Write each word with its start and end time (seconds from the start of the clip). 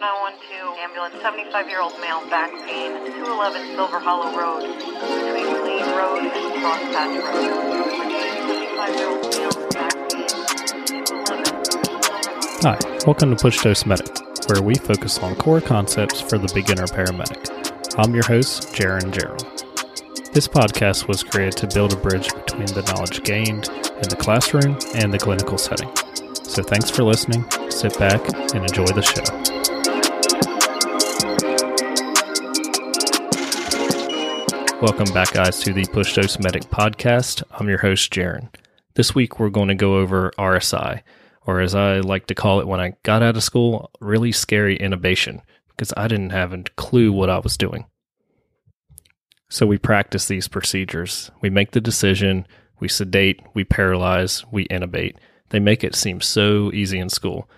912 0.00 0.78
ambulance, 0.78 1.14
75 1.20 1.68
year 1.68 1.82
old 1.82 1.92
male, 2.00 2.26
back 2.30 2.50
pain, 2.64 2.90
211 3.20 3.76
Silver 3.76 4.00
Hollow 4.00 4.32
Road, 4.32 4.64
between 4.64 5.44
Lee 5.60 5.84
Road 5.92 6.24
and 6.24 6.56
Crosspatch 6.56 7.20
Road. 7.20 7.44
75 8.80 8.96
year 8.96 9.10
old 9.10 9.28
male, 9.28 9.52
back 9.76 9.92
pain, 10.08 10.24
211 11.04 11.64
Silver 11.66 12.00
Hollow 12.08 12.60
Hi, 12.62 12.78
welcome 13.04 13.28
to 13.28 13.36
Push 13.36 13.60
Dose 13.60 13.84
Medic, 13.84 14.08
where 14.48 14.62
we 14.62 14.74
focus 14.76 15.18
on 15.18 15.36
core 15.36 15.60
concepts 15.60 16.22
for 16.22 16.38
the 16.38 16.50
beginner 16.54 16.86
paramedic. 16.86 17.98
I'm 17.98 18.14
your 18.14 18.24
host, 18.24 18.72
Jaron 18.72 19.12
Gerald. 19.12 19.44
This 20.32 20.48
podcast 20.48 21.08
was 21.08 21.22
created 21.22 21.58
to 21.58 21.66
build 21.74 21.92
a 21.92 21.96
bridge 21.96 22.32
between 22.32 22.68
the 22.68 22.80
knowledge 22.88 23.22
gained 23.22 23.68
in 23.68 24.08
the 24.08 24.16
classroom 24.18 24.78
and 24.94 25.12
the 25.12 25.18
clinical 25.18 25.58
setting. 25.58 25.94
So 26.42 26.62
thanks 26.62 26.88
for 26.88 27.04
listening, 27.04 27.44
sit 27.70 27.98
back, 27.98 28.26
and 28.54 28.64
enjoy 28.64 28.86
the 28.86 29.02
show. 29.02 29.79
Welcome 34.80 35.12
back, 35.12 35.34
guys, 35.34 35.60
to 35.60 35.74
the 35.74 35.84
Push 35.84 36.14
Dose 36.14 36.38
Medic 36.38 36.62
podcast. 36.62 37.42
I'm 37.50 37.68
your 37.68 37.76
host, 37.76 38.10
Jaron. 38.10 38.48
This 38.94 39.14
week, 39.14 39.38
we're 39.38 39.50
going 39.50 39.68
to 39.68 39.74
go 39.74 39.98
over 39.98 40.32
RSI, 40.38 41.02
or 41.46 41.60
as 41.60 41.74
I 41.74 42.00
like 42.00 42.26
to 42.28 42.34
call 42.34 42.60
it 42.60 42.66
when 42.66 42.80
I 42.80 42.94
got 43.02 43.22
out 43.22 43.36
of 43.36 43.42
school, 43.42 43.90
really 44.00 44.32
scary 44.32 44.78
intubation, 44.78 45.42
because 45.68 45.92
I 45.98 46.08
didn't 46.08 46.30
have 46.30 46.54
a 46.54 46.62
clue 46.76 47.12
what 47.12 47.28
I 47.28 47.40
was 47.40 47.58
doing. 47.58 47.84
So 49.50 49.66
we 49.66 49.76
practice 49.76 50.24
these 50.24 50.48
procedures. 50.48 51.30
We 51.42 51.50
make 51.50 51.72
the 51.72 51.82
decision, 51.82 52.46
we 52.80 52.88
sedate, 52.88 53.42
we 53.52 53.64
paralyze, 53.64 54.46
we 54.50 54.66
intubate. 54.68 55.16
They 55.50 55.60
make 55.60 55.84
it 55.84 55.94
seem 55.94 56.22
so 56.22 56.72
easy 56.72 56.98
in 56.98 57.10
school. 57.10 57.50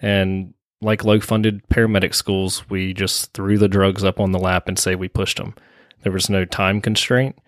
And 0.00 0.52
like 0.80 1.04
low 1.04 1.20
funded 1.20 1.68
paramedic 1.68 2.12
schools, 2.12 2.68
we 2.68 2.92
just 2.92 3.32
threw 3.34 3.56
the 3.56 3.68
drugs 3.68 4.02
up 4.02 4.18
on 4.18 4.32
the 4.32 4.40
lap 4.40 4.66
and 4.66 4.76
say 4.76 4.96
we 4.96 5.06
pushed 5.06 5.36
them. 5.36 5.54
There 6.02 6.12
was 6.12 6.30
no 6.30 6.44
time 6.44 6.80
constraint. 6.80 7.38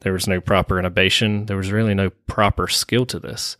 There 0.00 0.12
was 0.12 0.28
no 0.28 0.40
proper 0.40 0.76
intubation. 0.76 1.46
There 1.46 1.56
was 1.56 1.72
really 1.72 1.94
no 1.94 2.10
proper 2.26 2.68
skill 2.68 3.06
to 3.06 3.18
this. 3.18 3.56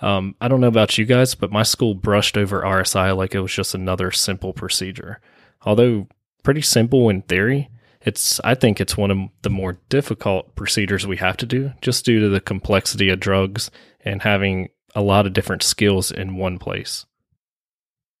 Um, 0.00 0.34
I 0.40 0.48
don't 0.48 0.60
know 0.60 0.68
about 0.68 0.98
you 0.98 1.04
guys, 1.04 1.34
but 1.34 1.52
my 1.52 1.62
school 1.62 1.94
brushed 1.94 2.36
over 2.36 2.62
RSI 2.62 3.16
like 3.16 3.34
it 3.34 3.40
was 3.40 3.52
just 3.52 3.74
another 3.74 4.10
simple 4.10 4.52
procedure. 4.52 5.20
Although 5.62 6.08
pretty 6.42 6.62
simple 6.62 7.08
in 7.08 7.22
theory, 7.22 7.70
it's 8.02 8.40
I 8.44 8.54
think 8.54 8.80
it's 8.80 8.96
one 8.96 9.10
of 9.10 9.18
the 9.42 9.50
more 9.50 9.78
difficult 9.88 10.54
procedures 10.56 11.06
we 11.06 11.16
have 11.18 11.36
to 11.38 11.46
do 11.46 11.72
just 11.80 12.04
due 12.04 12.20
to 12.20 12.28
the 12.28 12.40
complexity 12.40 13.08
of 13.08 13.20
drugs 13.20 13.70
and 14.00 14.22
having 14.22 14.68
a 14.94 15.02
lot 15.02 15.26
of 15.26 15.32
different 15.32 15.62
skills 15.62 16.10
in 16.10 16.36
one 16.36 16.58
place. 16.58 17.06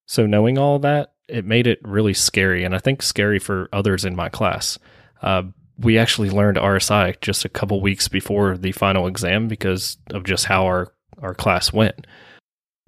So 0.06 0.26
knowing 0.26 0.58
all 0.58 0.78
that, 0.80 1.12
it 1.28 1.44
made 1.44 1.66
it 1.66 1.80
really 1.82 2.14
scary 2.14 2.64
and 2.64 2.74
I 2.74 2.78
think 2.78 3.02
scary 3.02 3.38
for 3.38 3.68
others 3.72 4.04
in 4.04 4.16
my 4.16 4.28
class. 4.28 4.78
Uh, 5.22 5.44
we 5.78 5.98
actually 5.98 6.30
learned 6.30 6.56
RSI 6.56 7.20
just 7.20 7.44
a 7.44 7.48
couple 7.48 7.80
weeks 7.80 8.08
before 8.08 8.56
the 8.56 8.72
final 8.72 9.06
exam 9.06 9.48
because 9.48 9.98
of 10.10 10.24
just 10.24 10.46
how 10.46 10.64
our, 10.64 10.92
our 11.20 11.34
class 11.34 11.72
went. 11.72 12.06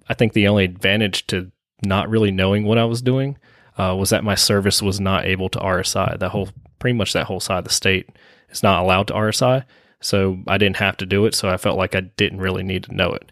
I 0.09 0.15
think 0.15 0.33
the 0.33 0.47
only 0.47 0.65
advantage 0.65 1.27
to 1.29 1.51
not 1.85 2.09
really 2.09 2.31
knowing 2.31 2.65
what 2.65 2.79
I 2.79 2.85
was 2.85 3.03
doing 3.03 3.39
uh, 3.77 3.95
was 3.99 4.11
that 4.11 4.25
my 4.25 4.35
service 4.35 4.81
was 4.81 5.01
not 5.01 5.27
able 5.27 5.49
to 5.51 5.59
RSI. 5.59 6.19
That 6.19 6.31
whole, 6.31 6.49
pretty 6.79 6.97
much 6.97 7.13
that 7.13 7.27
whole 7.27 7.41
side 7.41 7.59
of 7.59 7.65
the 7.65 7.71
state 7.71 8.09
is 8.51 8.63
not 8.63 8.83
allowed 8.83 9.09
to 9.09 9.15
RSI. 9.15 9.65
So 10.01 10.39
I 10.47 10.59
didn't 10.59 10.77
have 10.77 10.97
to 10.99 11.07
do 11.07 11.27
it. 11.27 11.35
So 11.35 11.49
I 11.49 11.57
felt 11.57 11.77
like 11.79 11.95
I 11.95 12.01
didn't 12.01 12.41
really 12.41 12.63
need 12.63 12.85
to 12.85 12.95
know 12.95 13.13
it. 13.13 13.31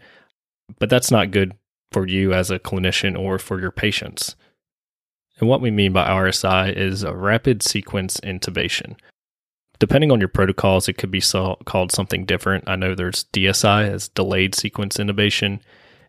But 0.79 0.89
that's 0.89 1.11
not 1.11 1.31
good 1.31 1.53
for 1.91 2.07
you 2.07 2.33
as 2.33 2.51
a 2.51 2.59
clinician 2.59 3.17
or 3.17 3.39
for 3.39 3.59
your 3.59 3.71
patients. 3.71 4.35
And 5.39 5.47
what 5.47 5.61
we 5.61 5.71
mean 5.71 5.93
by 5.93 6.07
RSI 6.07 6.75
is 6.75 7.03
a 7.03 7.15
rapid 7.15 7.63
sequence 7.63 8.19
intubation 8.19 8.95
depending 9.79 10.11
on 10.11 10.19
your 10.19 10.29
protocols, 10.29 10.87
it 10.87 10.97
could 10.97 11.11
be 11.11 11.19
so, 11.19 11.57
called 11.65 11.91
something 11.91 12.25
different. 12.25 12.67
I 12.67 12.75
know 12.75 12.95
there's 12.95 13.25
DSI 13.33 13.89
as 13.89 14.09
delayed 14.09 14.55
sequence 14.55 14.97
intubation 14.97 15.59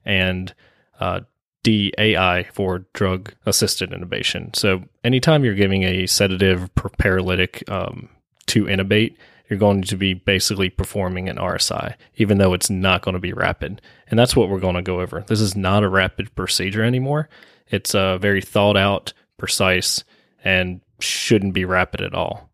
and 0.04 0.54
uh, 1.00 1.20
DAI 1.62 2.46
for 2.52 2.86
drug 2.92 3.34
assisted 3.44 3.90
intubation. 3.90 4.54
So 4.54 4.84
anytime 5.02 5.44
you're 5.44 5.54
giving 5.54 5.82
a 5.82 6.06
sedative 6.06 6.70
paralytic 6.98 7.68
um, 7.68 8.08
to 8.46 8.64
intubate, 8.64 9.16
you're 9.48 9.58
going 9.58 9.82
to 9.82 9.96
be 9.96 10.14
basically 10.14 10.70
performing 10.70 11.28
an 11.28 11.36
RSI, 11.36 11.94
even 12.16 12.38
though 12.38 12.52
it's 12.52 12.70
not 12.70 13.02
going 13.02 13.14
to 13.14 13.20
be 13.20 13.32
rapid. 13.32 13.80
And 14.08 14.18
that's 14.18 14.36
what 14.36 14.48
we're 14.48 14.60
going 14.60 14.74
to 14.76 14.82
go 14.82 15.00
over. 15.00 15.24
This 15.26 15.40
is 15.40 15.56
not 15.56 15.84
a 15.84 15.88
rapid 15.88 16.34
procedure 16.34 16.82
anymore. 16.82 17.28
It's 17.68 17.94
uh, 17.94 18.18
very 18.18 18.40
thought 18.40 18.76
out, 18.76 19.12
precise, 19.36 20.04
and 20.44 20.80
shouldn't 21.00 21.54
be 21.54 21.64
rapid 21.64 22.00
at 22.00 22.14
all. 22.14 22.45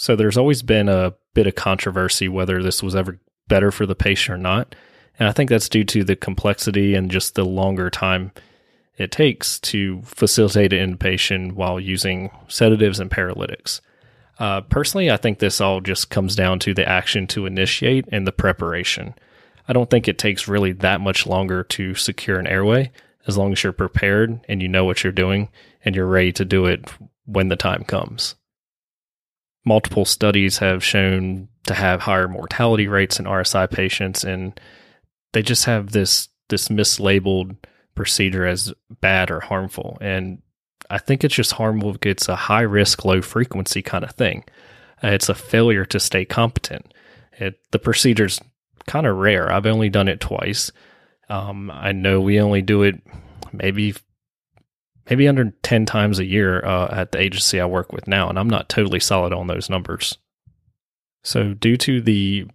So 0.00 0.16
there's 0.16 0.38
always 0.38 0.62
been 0.62 0.88
a 0.88 1.12
bit 1.34 1.46
of 1.46 1.56
controversy 1.56 2.26
whether 2.26 2.62
this 2.62 2.82
was 2.82 2.96
ever 2.96 3.20
better 3.48 3.70
for 3.70 3.84
the 3.84 3.94
patient 3.94 4.34
or 4.34 4.38
not. 4.38 4.74
And 5.18 5.28
I 5.28 5.32
think 5.32 5.50
that's 5.50 5.68
due 5.68 5.84
to 5.84 6.04
the 6.04 6.16
complexity 6.16 6.94
and 6.94 7.10
just 7.10 7.34
the 7.34 7.44
longer 7.44 7.90
time 7.90 8.32
it 8.96 9.12
takes 9.12 9.60
to 9.60 10.00
facilitate 10.00 10.72
an 10.72 10.96
intubation 10.96 11.52
while 11.52 11.78
using 11.78 12.30
sedatives 12.48 12.98
and 12.98 13.10
paralytics. 13.10 13.82
Uh, 14.38 14.62
personally, 14.62 15.10
I 15.10 15.18
think 15.18 15.38
this 15.38 15.60
all 15.60 15.82
just 15.82 16.08
comes 16.08 16.34
down 16.34 16.60
to 16.60 16.72
the 16.72 16.88
action 16.88 17.26
to 17.26 17.44
initiate 17.44 18.06
and 18.10 18.26
the 18.26 18.32
preparation. 18.32 19.14
I 19.68 19.74
don't 19.74 19.90
think 19.90 20.08
it 20.08 20.16
takes 20.16 20.48
really 20.48 20.72
that 20.72 21.02
much 21.02 21.26
longer 21.26 21.62
to 21.62 21.94
secure 21.94 22.38
an 22.38 22.46
airway 22.46 22.90
as 23.26 23.36
long 23.36 23.52
as 23.52 23.62
you're 23.62 23.74
prepared 23.74 24.40
and 24.48 24.62
you 24.62 24.68
know 24.68 24.86
what 24.86 25.04
you're 25.04 25.12
doing 25.12 25.50
and 25.84 25.94
you're 25.94 26.06
ready 26.06 26.32
to 26.32 26.46
do 26.46 26.64
it 26.64 26.90
when 27.26 27.48
the 27.48 27.56
time 27.56 27.84
comes 27.84 28.36
multiple 29.64 30.04
studies 30.04 30.58
have 30.58 30.84
shown 30.84 31.48
to 31.64 31.74
have 31.74 32.02
higher 32.02 32.28
mortality 32.28 32.88
rates 32.88 33.18
in 33.18 33.26
RSI 33.26 33.70
patients, 33.70 34.24
and 34.24 34.58
they 35.32 35.42
just 35.42 35.64
have 35.64 35.92
this 35.92 36.28
this 36.48 36.68
mislabeled 36.68 37.56
procedure 37.94 38.46
as 38.46 38.72
bad 39.00 39.30
or 39.30 39.40
harmful. 39.40 39.98
And 40.00 40.42
I 40.88 40.98
think 40.98 41.22
it's 41.22 41.34
just 41.34 41.52
harmful 41.52 41.96
it's 42.02 42.28
a 42.28 42.36
high 42.36 42.62
risk, 42.62 43.04
low 43.04 43.22
frequency 43.22 43.82
kind 43.82 44.04
of 44.04 44.12
thing. 44.12 44.44
Uh, 45.02 45.08
it's 45.08 45.28
a 45.28 45.34
failure 45.34 45.84
to 45.86 46.00
stay 46.00 46.24
competent. 46.24 46.92
It, 47.38 47.60
the 47.70 47.78
procedure's 47.78 48.40
kind 48.86 49.06
of 49.06 49.16
rare. 49.16 49.52
I've 49.52 49.66
only 49.66 49.88
done 49.88 50.08
it 50.08 50.20
twice. 50.20 50.72
Um, 51.28 51.70
I 51.70 51.92
know 51.92 52.20
we 52.20 52.40
only 52.40 52.60
do 52.60 52.82
it 52.82 53.00
maybe 53.52 53.94
maybe 55.10 55.26
under 55.26 55.50
10 55.62 55.84
times 55.86 56.20
a 56.20 56.24
year 56.24 56.64
uh, 56.64 56.88
at 56.92 57.12
the 57.12 57.18
agency 57.18 57.60
I 57.60 57.66
work 57.66 57.92
with 57.92 58.06
now, 58.06 58.28
and 58.28 58.38
I'm 58.38 58.48
not 58.48 58.68
totally 58.68 59.00
solid 59.00 59.32
on 59.32 59.48
those 59.48 59.68
numbers. 59.68 60.16
So, 61.22 61.52
due 61.52 61.76
to 61.78 62.00
the 62.00 62.46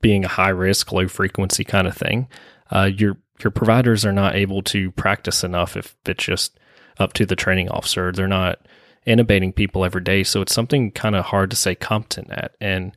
being 0.00 0.24
a 0.24 0.28
high 0.28 0.48
risk, 0.48 0.90
low 0.90 1.06
frequency 1.06 1.62
kind 1.62 1.86
of 1.86 1.96
thing, 1.96 2.28
uh, 2.70 2.90
your 2.92 3.18
your 3.42 3.50
providers 3.50 4.04
are 4.04 4.12
not 4.12 4.34
able 4.34 4.62
to 4.62 4.90
practice 4.92 5.44
enough 5.44 5.76
if 5.76 5.96
it's 6.06 6.24
just 6.24 6.58
up 6.98 7.12
to 7.12 7.26
the 7.26 7.36
training 7.36 7.68
officer. 7.68 8.10
They're 8.10 8.26
not 8.26 8.60
intubating 9.06 9.54
people 9.54 9.84
every 9.84 10.02
day, 10.02 10.24
so 10.24 10.40
it's 10.40 10.54
something 10.54 10.90
kind 10.90 11.14
of 11.14 11.26
hard 11.26 11.50
to 11.50 11.56
say 11.56 11.74
competent 11.74 12.30
at. 12.30 12.54
And 12.60 12.96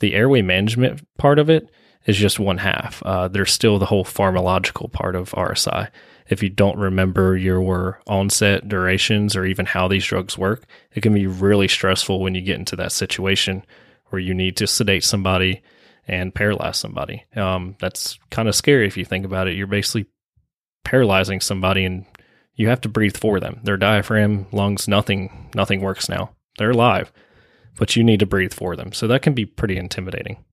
the 0.00 0.14
airway 0.14 0.42
management 0.42 1.06
part 1.18 1.38
of 1.38 1.50
it 1.50 1.68
is 2.06 2.16
just 2.16 2.38
one 2.38 2.58
half. 2.58 3.02
Uh, 3.04 3.28
there's 3.28 3.52
still 3.52 3.78
the 3.78 3.86
whole 3.86 4.04
pharmacological 4.04 4.90
part 4.92 5.16
of 5.16 5.32
RSI 5.32 5.90
if 6.28 6.42
you 6.42 6.50
don't 6.50 6.78
remember 6.78 7.36
your 7.36 8.00
onset 8.06 8.68
durations 8.68 9.34
or 9.34 9.44
even 9.44 9.66
how 9.66 9.88
these 9.88 10.04
drugs 10.04 10.36
work, 10.36 10.64
it 10.92 11.00
can 11.00 11.14
be 11.14 11.26
really 11.26 11.68
stressful 11.68 12.20
when 12.20 12.34
you 12.34 12.42
get 12.42 12.58
into 12.58 12.76
that 12.76 12.92
situation 12.92 13.64
where 14.06 14.20
you 14.20 14.34
need 14.34 14.56
to 14.58 14.66
sedate 14.66 15.04
somebody 15.04 15.62
and 16.06 16.34
paralyze 16.34 16.78
somebody. 16.78 17.24
Um, 17.36 17.76
that's 17.80 18.18
kind 18.30 18.48
of 18.48 18.54
scary 18.54 18.86
if 18.86 18.96
you 18.96 19.04
think 19.04 19.24
about 19.24 19.48
it. 19.48 19.56
You're 19.56 19.66
basically 19.66 20.06
paralyzing 20.84 21.40
somebody 21.40 21.84
and 21.84 22.06
you 22.54 22.68
have 22.68 22.80
to 22.82 22.88
breathe 22.88 23.16
for 23.16 23.40
them. 23.40 23.60
Their 23.62 23.76
diaphragm, 23.76 24.46
lungs, 24.52 24.88
nothing, 24.88 25.50
nothing 25.54 25.80
works 25.80 26.08
now. 26.08 26.30
They're 26.58 26.70
alive, 26.70 27.12
but 27.76 27.94
you 27.94 28.02
need 28.02 28.20
to 28.20 28.26
breathe 28.26 28.52
for 28.52 28.74
them. 28.74 28.92
So 28.92 29.06
that 29.06 29.22
can 29.22 29.34
be 29.34 29.46
pretty 29.46 29.76
intimidating. 29.76 30.44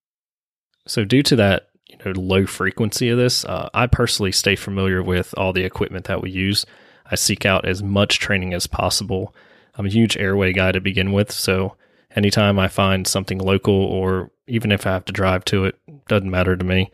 So 0.88 1.04
due 1.04 1.24
to 1.24 1.36
that 1.38 1.70
you 2.00 2.14
know 2.14 2.20
low 2.20 2.46
frequency 2.46 3.10
of 3.10 3.18
this, 3.18 3.46
uh, 3.46 3.70
I 3.74 3.88
personally 3.88 4.32
stay 4.32 4.56
familiar 4.56 5.02
with 5.04 5.34
all 5.38 5.54
the 5.54 5.64
equipment 5.64 6.06
that 6.06 6.22
we 6.22 6.32
use. 6.32 6.66
I 7.10 7.16
seek 7.16 7.46
out 7.46 7.66
as 7.66 7.84
much 7.84 8.20
training 8.20 8.54
as 8.54 8.68
possible. 8.68 9.36
I'm 9.76 9.86
a 9.86 9.90
huge 9.90 10.18
airway 10.18 10.54
guy 10.54 10.72
to 10.72 10.82
begin 10.82 11.12
with, 11.12 11.32
so 11.32 11.76
anytime 12.16 12.58
I 12.58 12.68
find 12.68 13.06
something 13.06 13.38
local 13.38 13.74
or 13.74 14.32
even 14.48 14.72
if 14.72 14.88
I 14.88 14.92
have 14.92 15.06
to 15.06 15.14
drive 15.14 15.46
to 15.46 15.66
it, 15.66 15.76
doesn't 16.08 16.30
matter 16.30 16.56
to 16.56 16.66
me. 16.66 16.92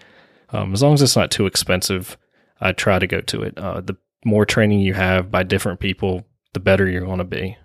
Um, 0.49 0.73
as 0.73 0.81
long 0.81 0.93
as 0.93 1.01
it's 1.01 1.15
not 1.15 1.31
too 1.31 1.45
expensive, 1.45 2.17
I 2.59 2.71
try 2.73 2.99
to 2.99 3.07
go 3.07 3.21
to 3.21 3.43
it. 3.43 3.57
Uh, 3.57 3.81
the 3.81 3.97
more 4.25 4.45
training 4.45 4.79
you 4.79 4.93
have 4.93 5.31
by 5.31 5.43
different 5.43 5.79
people, 5.79 6.25
the 6.53 6.59
better 6.59 6.87
you're 6.87 7.05
going 7.05 7.19
to 7.19 7.23
be. 7.23 7.57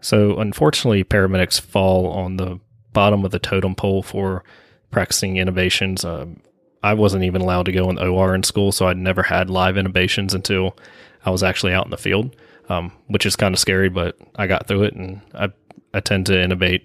So, 0.00 0.38
unfortunately, 0.38 1.04
paramedics 1.04 1.60
fall 1.60 2.08
on 2.08 2.36
the 2.36 2.60
bottom 2.92 3.24
of 3.24 3.30
the 3.30 3.38
totem 3.38 3.74
pole 3.74 4.02
for 4.02 4.44
practicing 4.90 5.34
intubations. 5.34 6.04
Um, 6.04 6.40
I 6.82 6.94
wasn't 6.94 7.24
even 7.24 7.42
allowed 7.42 7.66
to 7.66 7.72
go 7.72 7.88
in 7.90 7.96
the 7.96 8.06
OR 8.06 8.34
in 8.34 8.42
school, 8.42 8.72
so 8.72 8.86
I'd 8.86 8.96
never 8.96 9.22
had 9.22 9.50
live 9.50 9.74
intubations 9.74 10.34
until 10.34 10.76
I 11.24 11.30
was 11.30 11.42
actually 11.42 11.72
out 11.72 11.84
in 11.84 11.90
the 11.90 11.96
field. 11.96 12.36
um, 12.68 12.92
which 13.06 13.26
is 13.26 13.36
kind 13.36 13.54
of 13.54 13.58
scary, 13.60 13.88
but 13.88 14.16
I 14.36 14.46
got 14.46 14.66
through 14.66 14.84
it 14.84 14.94
and 14.94 15.20
I, 15.34 15.50
I 15.94 16.00
tend 16.00 16.26
to 16.26 16.32
intubate 16.32 16.82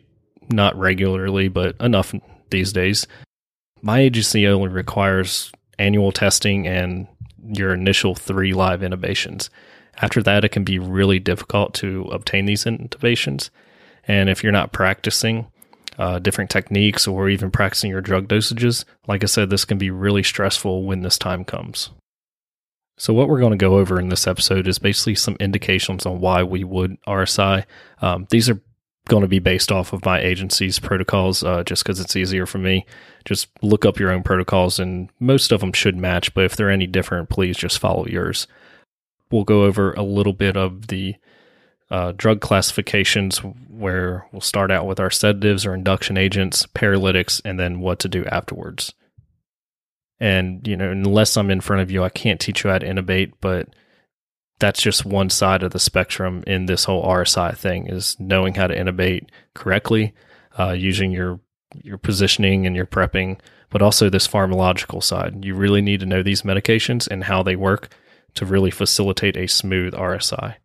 not 0.50 0.78
regularly, 0.78 1.48
but 1.48 1.76
enough 1.80 2.14
these 2.50 2.74
days. 2.74 3.08
My 3.82 4.00
agency 4.00 4.48
only 4.48 4.70
requires 4.70 5.52
annual 5.80 6.12
testing 6.12 6.68
and 6.68 7.08
your 7.44 7.74
initial 7.74 8.14
three 8.14 8.54
live 8.54 8.82
intubations. 8.82 9.50
After 10.02 10.22
that, 10.24 10.46
it 10.46 10.50
can 10.50 10.64
be 10.64 10.80
really 10.80 11.20
difficult 11.20 11.74
to 11.76 12.04
obtain 12.12 12.46
these 12.46 12.66
intubations. 12.66 13.50
And 14.08 14.30
if 14.30 14.44
you're 14.44 14.52
not 14.52 14.72
practicing 14.74 15.48
uh, 15.98 16.20
different 16.20 16.50
techniques 16.50 17.08
or 17.08 17.30
even 17.30 17.52
practicing 17.52 17.92
your 17.92 18.02
drug 18.02 18.28
dosages, 18.28 18.86
like 19.08 19.24
I 19.24 19.28
said, 19.28 19.50
this 19.50 19.66
can 19.66 19.78
be 19.78 19.92
really 19.92 20.24
stressful 20.24 20.84
when 20.84 21.02
this 21.02 21.18
time 21.18 21.44
comes. 21.44 21.90
So, 22.98 23.14
what 23.14 23.30
we're 23.30 23.40
going 23.40 23.52
to 23.52 23.58
go 23.58 23.78
over 23.78 24.00
in 24.00 24.10
this 24.10 24.28
episode 24.28 24.68
is 24.68 24.78
basically 24.78 25.16
some 25.16 25.38
indications 25.40 26.06
on 26.06 26.20
why 26.20 26.44
we 26.44 26.64
would 26.64 27.02
RSI. 27.08 27.66
Um, 28.02 28.28
these 28.30 28.50
are 28.50 28.62
going 29.08 29.22
to 29.22 29.28
be 29.28 29.40
based 29.40 29.72
off 29.72 29.94
of 29.94 30.06
my 30.06 30.20
agency's 30.22 30.78
protocols 30.80 31.44
uh, 31.44 31.64
just 31.64 31.84
because 31.84 32.00
it's 32.00 32.16
easier 32.16 32.46
for 32.46 32.60
me. 32.60 32.86
Just 33.26 33.48
look 33.62 33.86
up 33.86 34.00
your 34.00 34.12
own 34.12 34.24
protocols, 34.24 34.80
and 34.80 35.10
most 35.20 35.52
of 35.52 35.62
them 35.62 35.74
should 35.74 35.98
match. 35.98 36.34
But 36.34 36.46
if 36.46 36.56
they're 36.56 36.70
any 36.70 36.88
different, 36.88 37.30
please 37.30 37.58
just 37.58 37.80
follow 37.80 38.06
yours. 38.06 38.48
We'll 39.32 39.46
go 39.46 39.64
over 39.64 39.94
a 39.94 40.04
little 40.04 40.34
bit 40.34 40.56
of 40.56 40.88
the 40.88 41.16
uh, 41.92 42.14
drug 42.16 42.40
classifications 42.40 43.40
where 43.40 44.26
we'll 44.32 44.42
start 44.42 44.72
out 44.72 44.88
with 44.88 45.00
our 45.00 45.12
sedatives 45.12 45.66
or 45.66 45.74
induction 45.74 46.18
agents, 46.18 46.66
paralytics, 46.74 47.42
and 47.44 47.60
then 47.60 47.82
what 47.82 48.00
to 48.00 48.08
do 48.08 48.26
afterwards. 48.26 48.94
And, 50.20 50.66
you 50.68 50.78
know, 50.78 50.90
unless 50.90 51.36
I'm 51.36 51.52
in 51.52 51.62
front 51.62 51.82
of 51.82 51.92
you, 51.92 52.04
I 52.04 52.10
can't 52.10 52.40
teach 52.40 52.64
you 52.64 52.70
how 52.70 52.78
to 52.78 52.88
intubate, 52.88 53.34
but 53.42 53.68
that's 54.60 54.82
just 54.82 55.06
one 55.06 55.30
side 55.30 55.64
of 55.64 55.72
the 55.72 55.80
spectrum 55.80 56.44
in 56.48 56.68
this 56.68 56.86
whole 56.86 57.04
RSI 57.04 57.58
thing 57.58 57.88
is 57.88 58.16
knowing 58.20 58.54
how 58.54 58.68
to 58.68 58.76
intubate 58.76 59.28
correctly, 59.54 60.14
uh, 60.58 60.72
using 60.72 61.12
your 61.12 61.40
your 61.84 61.98
positioning 61.98 62.68
and 62.68 62.76
your 62.76 62.86
prepping, 62.86 63.40
but 63.70 63.82
also 63.82 64.10
this 64.10 64.28
pharmacological 64.28 65.02
side. 65.02 65.44
You 65.46 65.56
really 65.56 65.82
need 65.82 66.02
to 66.02 66.06
know 66.06 66.22
these 66.22 66.42
medications 66.42 67.08
and 67.08 67.24
how 67.24 67.44
they 67.44 67.56
work 67.56 67.90
to 68.36 68.46
really 68.46 68.72
facilitate 68.72 69.38
a 69.38 69.48
smooth 69.48 69.94
RSI. 69.94 70.56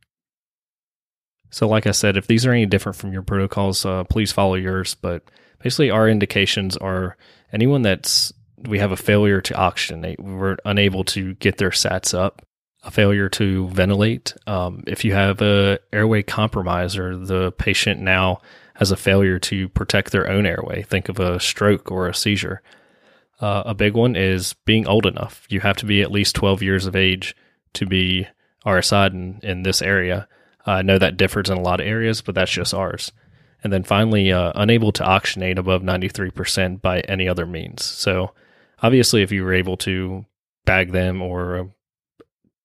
So, 1.51 1.69
like 1.69 1.87
I 1.87 1.93
said, 1.93 2.17
if 2.17 2.27
these 2.27 2.45
are 2.45 2.53
any 2.53 2.67
different 2.67 2.97
from 2.97 3.13
your 3.13 3.23
protocols, 3.23 3.85
uh, 3.85 4.05
please 4.05 4.33
follow 4.33 4.55
yours. 4.55 4.95
But 4.95 5.23
basically, 5.63 5.91
our 5.91 6.09
indications 6.09 6.77
are 6.77 7.17
anyone 7.53 7.83
that's 7.83 8.33
we 8.59 8.79
have 8.79 8.93
a 8.93 8.97
failure 8.97 9.41
to 9.41 9.55
oxygenate, 9.55 10.19
we're 10.19 10.57
unable 10.65 11.05
to 11.05 11.35
get 11.35 11.59
their 11.59 11.71
SATs 11.71 12.17
up, 12.17 12.43
a 12.83 12.91
failure 12.91 13.29
to 13.31 13.69
ventilate. 13.69 14.35
Um, 14.47 14.83
if 14.87 15.05
you 15.05 15.13
have 15.13 15.41
a 15.43 15.79
airway 15.93 16.23
compromise 16.23 16.97
or 16.97 17.17
the 17.17 17.53
patient 17.53 18.01
now 18.01 18.41
has 18.75 18.91
a 18.91 18.97
failure 18.97 19.39
to 19.39 19.69
protect 19.71 20.13
their 20.13 20.29
own 20.29 20.47
airway, 20.47 20.83
think 20.83 21.09
of 21.09 21.21
a 21.21 21.41
stroke 21.41 21.91
or 21.91 22.09
a 22.09 22.15
seizure. 22.15 22.63
Uh, 23.41 23.65
a 23.67 23.75
big 23.75 23.95
one 23.95 24.17
is 24.17 24.55
being 24.65 24.87
old 24.87 25.05
enough. 25.05 25.47
You 25.51 25.61
have 25.61 25.77
to 25.79 25.87
be 25.87 26.01
at 26.01 26.11
least 26.11 26.35
12 26.37 26.63
years 26.63 26.87
of 26.87 26.97
age 26.97 27.37
to 27.75 27.87
be 27.87 28.27
RSI 28.65 29.11
in, 29.11 29.41
in 29.43 29.63
this 29.63 29.83
area. 29.83 30.27
I 30.67 30.83
know 30.83 30.99
that 30.99 31.17
differs 31.17 31.49
in 31.49 31.59
a 31.59 31.63
lot 31.63 31.81
of 31.81 31.87
areas, 31.87 32.23
but 32.23 32.35
that's 32.35 32.51
just 32.51 32.75
ours. 32.75 33.13
And 33.63 33.73
then 33.73 33.85
finally, 33.85 34.33
uh, 34.33 34.53
unable 34.55 34.93
to 34.93 35.03
oxygenate 35.03 35.59
above 35.59 35.83
93% 35.83 36.83
by 36.83 37.01
any 37.01 37.29
other 37.29 37.47
means. 37.47 37.85
So, 37.85 38.33
obviously, 38.83 39.23
if 39.23 39.33
you 39.33 39.45
were 39.45 39.55
able 39.55 39.77
to 39.79 40.27
bag 40.65 40.93
them 40.93 41.23
or 41.23 41.59
uh, 41.59 41.65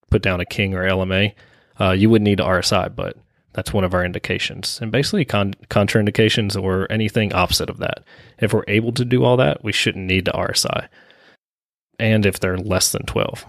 put 0.09 0.21
down 0.21 0.41
a 0.41 0.45
king 0.45 0.73
or 0.73 0.83
LMA, 0.83 1.33
uh, 1.79 1.91
you 1.91 2.09
would 2.09 2.21
need 2.21 2.39
RSI, 2.39 2.93
but 2.95 3.17
that's 3.53 3.73
one 3.73 3.83
of 3.83 3.93
our 3.93 4.03
indications. 4.03 4.79
And 4.81 4.91
basically, 4.91 5.25
con- 5.25 5.55
contraindications 5.69 6.61
or 6.61 6.91
anything 6.91 7.33
opposite 7.33 7.69
of 7.69 7.77
that. 7.77 8.03
If 8.39 8.53
we're 8.53 8.63
able 8.67 8.91
to 8.93 9.05
do 9.05 9.23
all 9.23 9.37
that, 9.37 9.63
we 9.63 9.71
shouldn't 9.71 10.05
need 10.05 10.25
to 10.25 10.31
RSI. 10.31 10.87
And 11.99 12.25
if 12.25 12.39
they're 12.39 12.57
less 12.57 12.91
than 12.91 13.05
12. 13.05 13.45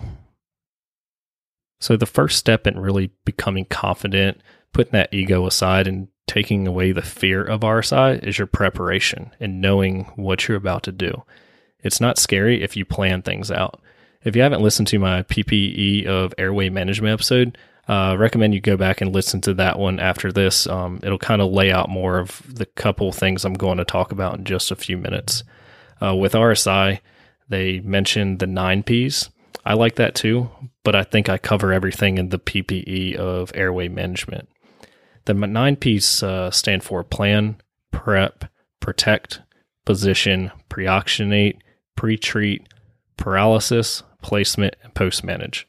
So 1.82 1.96
the 1.96 2.06
first 2.06 2.38
step 2.38 2.68
in 2.68 2.78
really 2.78 3.10
becoming 3.24 3.64
confident, 3.64 4.40
putting 4.72 4.92
that 4.92 5.12
ego 5.12 5.48
aside 5.48 5.88
and 5.88 6.06
taking 6.28 6.68
away 6.68 6.92
the 6.92 7.02
fear 7.02 7.42
of 7.42 7.62
RSI 7.62 8.22
is 8.22 8.38
your 8.38 8.46
preparation 8.46 9.32
and 9.40 9.60
knowing 9.60 10.04
what 10.14 10.46
you're 10.46 10.56
about 10.56 10.84
to 10.84 10.92
do. 10.92 11.24
It's 11.80 12.00
not 12.00 12.18
scary 12.18 12.62
if 12.62 12.76
you 12.76 12.84
plan 12.84 13.22
things 13.22 13.50
out. 13.50 13.80
If 14.22 14.36
you 14.36 14.42
haven't 14.42 14.62
listened 14.62 14.86
to 14.88 15.00
my 15.00 15.24
PPE 15.24 16.06
of 16.06 16.32
airway 16.38 16.68
management 16.68 17.14
episode, 17.14 17.58
uh, 17.88 18.14
recommend 18.16 18.54
you 18.54 18.60
go 18.60 18.76
back 18.76 19.00
and 19.00 19.12
listen 19.12 19.40
to 19.40 19.54
that 19.54 19.76
one 19.76 19.98
after 19.98 20.30
this. 20.30 20.68
Um, 20.68 21.00
it'll 21.02 21.18
kind 21.18 21.42
of 21.42 21.50
lay 21.50 21.72
out 21.72 21.88
more 21.88 22.20
of 22.20 22.42
the 22.48 22.66
couple 22.66 23.10
things 23.10 23.44
I'm 23.44 23.54
going 23.54 23.78
to 23.78 23.84
talk 23.84 24.12
about 24.12 24.38
in 24.38 24.44
just 24.44 24.70
a 24.70 24.76
few 24.76 24.96
minutes. 24.96 25.42
Uh, 26.00 26.14
with 26.14 26.34
RSI, 26.34 27.00
they 27.48 27.80
mentioned 27.80 28.38
the 28.38 28.46
nine 28.46 28.84
P's. 28.84 29.30
I 29.64 29.74
like 29.74 29.96
that 29.96 30.14
too, 30.14 30.50
but 30.84 30.94
I 30.94 31.04
think 31.04 31.28
I 31.28 31.38
cover 31.38 31.72
everything 31.72 32.18
in 32.18 32.30
the 32.30 32.38
PPE 32.38 33.16
of 33.16 33.52
airway 33.54 33.88
management. 33.88 34.48
The 35.24 35.34
nine 35.34 35.76
P's 35.76 36.22
uh, 36.22 36.50
stand 36.50 36.82
for 36.82 37.04
plan, 37.04 37.60
prep, 37.92 38.44
protect, 38.80 39.40
position, 39.84 40.50
preoxygenate, 40.68 41.58
pre-treat, 41.96 42.68
paralysis, 43.16 44.02
placement, 44.22 44.74
and 44.82 44.94
post-manage. 44.94 45.68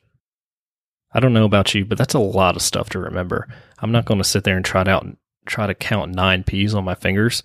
I 1.14 1.20
don't 1.20 1.34
know 1.34 1.46
about 1.46 1.76
you, 1.76 1.86
but 1.86 1.98
that's 1.98 2.16
a 2.16 2.20
lot 2.20 2.56
of 2.56 2.62
stuff 2.62 2.90
to 2.90 3.00
remember. 3.00 3.48
I'm 3.80 3.92
not 3.92 4.06
going 4.06 4.18
to 4.18 4.24
sit 4.24 4.44
there 4.44 4.56
and 4.56 4.66
try 4.66 4.84
to 4.84 4.92
out 4.92 5.06
try 5.46 5.68
to 5.68 5.76
count 5.76 6.16
nine 6.16 6.44
P's 6.44 6.74
on 6.74 6.86
my 6.86 6.96
fingers 6.96 7.44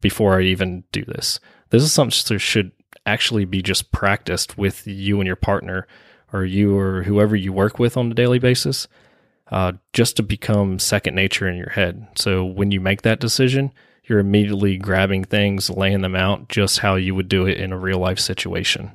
before 0.00 0.38
I 0.38 0.44
even 0.44 0.84
do 0.92 1.04
this. 1.04 1.40
This 1.70 1.82
is 1.82 1.92
something 1.92 2.22
that 2.28 2.38
should 2.38 2.72
actually 3.10 3.44
be 3.44 3.62
just 3.62 3.92
practiced 3.92 4.56
with 4.56 4.86
you 4.86 5.20
and 5.20 5.26
your 5.26 5.36
partner 5.36 5.86
or 6.32 6.44
you 6.44 6.78
or 6.78 7.02
whoever 7.02 7.34
you 7.34 7.52
work 7.52 7.78
with 7.78 7.96
on 7.96 8.10
a 8.10 8.14
daily 8.14 8.38
basis, 8.38 8.86
uh, 9.50 9.72
just 9.92 10.16
to 10.16 10.22
become 10.22 10.78
second 10.78 11.14
nature 11.14 11.48
in 11.48 11.56
your 11.56 11.70
head. 11.70 12.06
So 12.14 12.44
when 12.44 12.70
you 12.70 12.80
make 12.80 13.02
that 13.02 13.20
decision, 13.20 13.72
you're 14.04 14.20
immediately 14.20 14.76
grabbing 14.76 15.24
things, 15.24 15.70
laying 15.70 16.00
them 16.02 16.16
out 16.16 16.48
just 16.48 16.78
how 16.78 16.94
you 16.96 17.14
would 17.14 17.28
do 17.28 17.46
it 17.46 17.58
in 17.58 17.72
a 17.72 17.78
real 17.78 17.98
life 17.98 18.18
situation. 18.18 18.92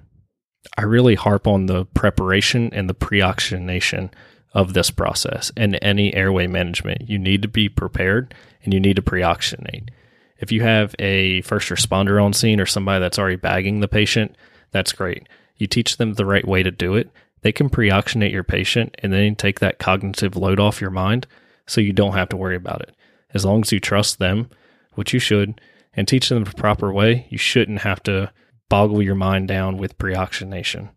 I 0.78 0.84
really 0.84 1.16
harp 1.16 1.48
on 1.48 1.68
the 1.68 1.86
preparation 1.86 2.70
and 2.74 2.90
the 2.90 2.94
pre-oxygenation 2.94 4.12
of 4.54 4.74
this 4.74 4.90
process 4.90 5.52
and 5.56 5.78
any 5.82 6.14
airway 6.14 6.48
management. 6.48 7.10
You 7.10 7.20
need 7.20 7.42
to 7.42 7.48
be 7.48 7.70
prepared 7.70 8.34
and 8.64 8.74
you 8.74 8.80
need 8.80 8.96
to 8.96 9.02
pre-oxygenate. 9.02 9.90
If 10.38 10.52
you 10.52 10.62
have 10.62 10.96
a 11.00 11.42
first 11.42 11.70
responder 11.70 12.24
on 12.24 12.34
scene 12.34 12.60
or 12.60 12.66
somebody 12.66 13.00
that's 13.00 13.18
already 13.20 13.38
bagging 13.38 13.80
the 13.80 13.88
patient, 13.88 14.36
that's 14.72 14.92
great. 14.92 15.28
You 15.58 15.68
teach 15.68 15.98
them 15.98 16.14
the 16.14 16.26
right 16.26 16.48
way 16.48 16.64
to 16.64 16.72
do 16.72 16.96
it. 16.96 17.10
They 17.42 17.52
can 17.52 17.70
pre-oxygenate 17.70 18.32
your 18.32 18.44
patient 18.44 18.96
and 19.00 19.14
then 19.14 19.36
take 19.36 19.60
that 19.60 19.80
cognitive 19.80 20.36
load 20.36 20.60
off 20.60 20.82
your 20.82 20.90
mind 20.90 21.28
so 21.68 21.80
you 21.80 21.94
don't 21.94 22.14
have 22.14 22.30
to 22.30 22.38
worry 22.38 22.56
about 22.56 22.82
it. 22.82 22.96
As 23.34 23.46
long 23.46 23.62
as 23.62 23.72
you 23.72 23.80
trust 23.80 24.20
them, 24.20 24.50
which 24.96 25.14
you 25.14 25.20
should, 25.20 25.62
and 25.94 26.08
teach 26.08 26.28
them 26.30 26.44
the 26.44 26.52
proper 26.52 26.92
way, 26.92 27.28
you 27.30 27.38
shouldn't 27.38 27.82
have 27.82 28.04
to 28.04 28.32
boggle 28.68 29.02
your 29.02 29.16
mind 29.16 29.48
down 29.48 29.78
with 29.78 29.98
pre-oxygenation. 29.98 30.90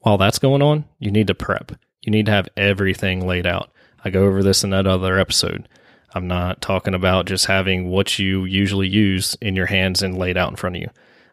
While 0.00 0.18
that's 0.18 0.38
going 0.38 0.62
on, 0.62 0.84
you 0.98 1.10
need 1.10 1.26
to 1.28 1.34
prep. 1.34 1.72
You 2.02 2.10
need 2.10 2.26
to 2.26 2.32
have 2.32 2.48
everything 2.56 3.26
laid 3.26 3.46
out. 3.46 3.70
I 4.04 4.10
go 4.10 4.24
over 4.24 4.42
this 4.42 4.62
in 4.62 4.70
that 4.70 4.86
other 4.86 5.18
episode. 5.18 5.68
I'm 6.16 6.28
not 6.28 6.62
talking 6.62 6.94
about 6.94 7.26
just 7.26 7.44
having 7.44 7.90
what 7.90 8.18
you 8.18 8.46
usually 8.46 8.88
use 8.88 9.36
in 9.42 9.54
your 9.54 9.66
hands 9.66 10.02
and 10.02 10.16
laid 10.16 10.38
out 10.38 10.48
in 10.48 10.56
front 10.56 10.76
of 10.76 10.80
you. 10.80 10.88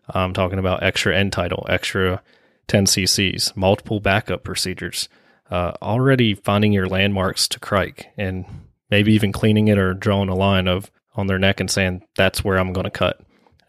I'm 0.09 0.33
talking 0.33 0.59
about 0.59 0.83
extra 0.83 1.17
end 1.17 1.31
tidal, 1.31 1.65
extra 1.69 2.21
10 2.67 2.87
cc's, 2.87 3.55
multiple 3.55 4.01
backup 4.01 4.43
procedures, 4.43 5.07
uh, 5.49 5.71
already 5.81 6.35
finding 6.35 6.73
your 6.73 6.87
landmarks 6.87 7.47
to 7.47 7.61
cric 7.61 8.09
and 8.17 8.43
maybe 8.91 9.13
even 9.13 9.31
cleaning 9.31 9.69
it 9.69 9.77
or 9.77 9.93
drawing 9.93 10.27
a 10.27 10.35
line 10.35 10.67
of 10.67 10.91
on 11.15 11.27
their 11.27 11.39
neck 11.39 11.61
and 11.61 11.71
saying, 11.71 12.03
that's 12.17 12.43
where 12.43 12.57
I'm 12.57 12.73
going 12.73 12.83
to 12.83 12.91
cut. 12.91 13.21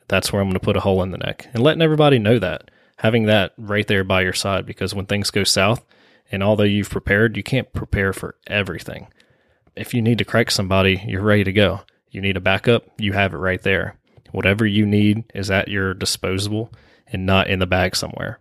That's 0.09 0.33
where 0.33 0.43
I'm 0.43 0.49
going 0.49 0.55
to 0.55 0.61
put 0.61 0.77
a 0.77 0.81
hole 0.81 1.01
in 1.05 1.13
the 1.13 1.19
neck 1.19 1.47
and 1.55 1.63
letting 1.63 1.83
everybody 1.83 2.19
know 2.19 2.41
that 2.41 2.73
having 2.99 3.27
that 3.27 3.53
right 3.57 3.87
there 3.87 4.03
by 4.03 4.23
your 4.23 4.33
side 4.33 4.67
because 4.67 4.97
when 4.97 5.07
things 5.07 5.31
go 5.31 5.45
south 5.45 5.85
and 6.33 6.43
although 6.43 6.65
you've 6.65 6.91
prepared, 6.91 7.37
you 7.37 7.45
can't 7.45 7.73
prepare 7.73 8.13
for 8.13 8.35
everything 8.49 9.07
if 9.77 9.95
you 9.95 10.03
need 10.03 10.19
to 10.19 10.25
crack 10.25 10.51
somebody, 10.51 11.03
you're 11.07 11.23
ready 11.23 11.45
to 11.45 11.53
go. 11.53 11.81
You 12.11 12.21
need 12.21 12.37
a 12.37 12.41
backup, 12.41 12.85
you 12.99 13.13
have 13.13 13.35
it 13.35 13.39
right 13.39 13.63
there. 13.63 13.99
Whatever 14.33 14.67
you 14.67 14.87
need 14.87 15.25
is 15.35 15.51
at 15.51 15.69
your 15.69 15.95
disposable 15.95 16.73
and 17.07 17.27
not 17.27 17.49
in 17.49 17.59
the 17.59 17.67
bag 17.67 17.97
somewhere. 17.97 18.41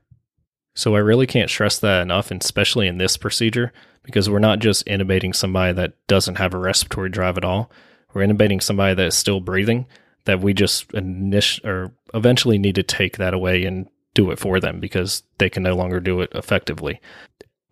So 0.75 0.95
I 0.95 0.99
really 0.99 1.27
can't 1.27 1.49
stress 1.49 1.77
that 1.79 2.01
enough, 2.01 2.31
and 2.31 2.41
especially 2.41 2.87
in 2.87 2.97
this 2.97 3.17
procedure, 3.17 3.71
because 4.01 4.29
we're 4.29 4.39
not 4.39 4.59
just 4.59 4.85
intubating 4.87 5.35
somebody 5.35 5.73
that 5.73 5.93
doesn't 6.07 6.39
have 6.39 6.53
a 6.53 6.57
respiratory 6.57 7.09
drive 7.09 7.37
at 7.37 7.45
all. 7.45 7.71
We're 8.13 8.25
intubating 8.25 8.61
somebody 8.61 8.95
that 8.95 9.07
is 9.07 9.15
still 9.15 9.39
breathing 9.39 9.85
that 10.25 10.39
we 10.39 10.53
just 10.53 10.87
init- 10.89 11.63
or 11.65 11.93
eventually 12.13 12.57
need 12.57 12.75
to 12.75 12.83
take 12.83 13.17
that 13.17 13.33
away 13.33 13.65
and 13.65 13.87
do 14.13 14.31
it 14.31 14.39
for 14.39 14.59
them 14.59 14.79
because 14.79 15.23
they 15.37 15.49
can 15.49 15.63
no 15.63 15.75
longer 15.75 15.99
do 15.99 16.21
it 16.21 16.31
effectively 16.33 17.01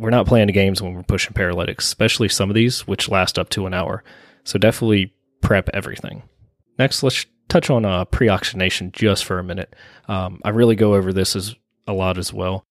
we're 0.02 0.10
not 0.10 0.26
playing 0.26 0.48
the 0.48 0.54
games 0.54 0.82
when 0.82 0.96
we're 0.96 1.04
pushing 1.04 1.34
paralytics, 1.34 1.86
especially 1.86 2.28
some 2.28 2.50
of 2.50 2.56
these, 2.56 2.88
which 2.88 3.08
last 3.08 3.38
up 3.38 3.50
to 3.50 3.68
an 3.68 3.74
hour. 3.74 4.04
So 4.44 4.58
definitely 4.58 5.14
prep 5.42 5.70
everything. 5.74 6.24
Next, 6.80 7.04
let's 7.04 7.28
touch 7.50 7.70
on 7.70 7.86
uh, 7.86 8.06
pre-oxygenation 8.06 8.92
just 8.92 9.24
for 9.24 9.38
a 9.38 9.44
minute. 9.44 9.76
Um, 10.08 10.42
I 10.44 10.50
really 10.50 10.76
go 10.76 10.96
over 10.96 11.14
this 11.14 11.36
as 11.36 11.56
a 11.86 11.94
lot 11.94 12.18
as 12.18 12.34
well. 12.34 12.66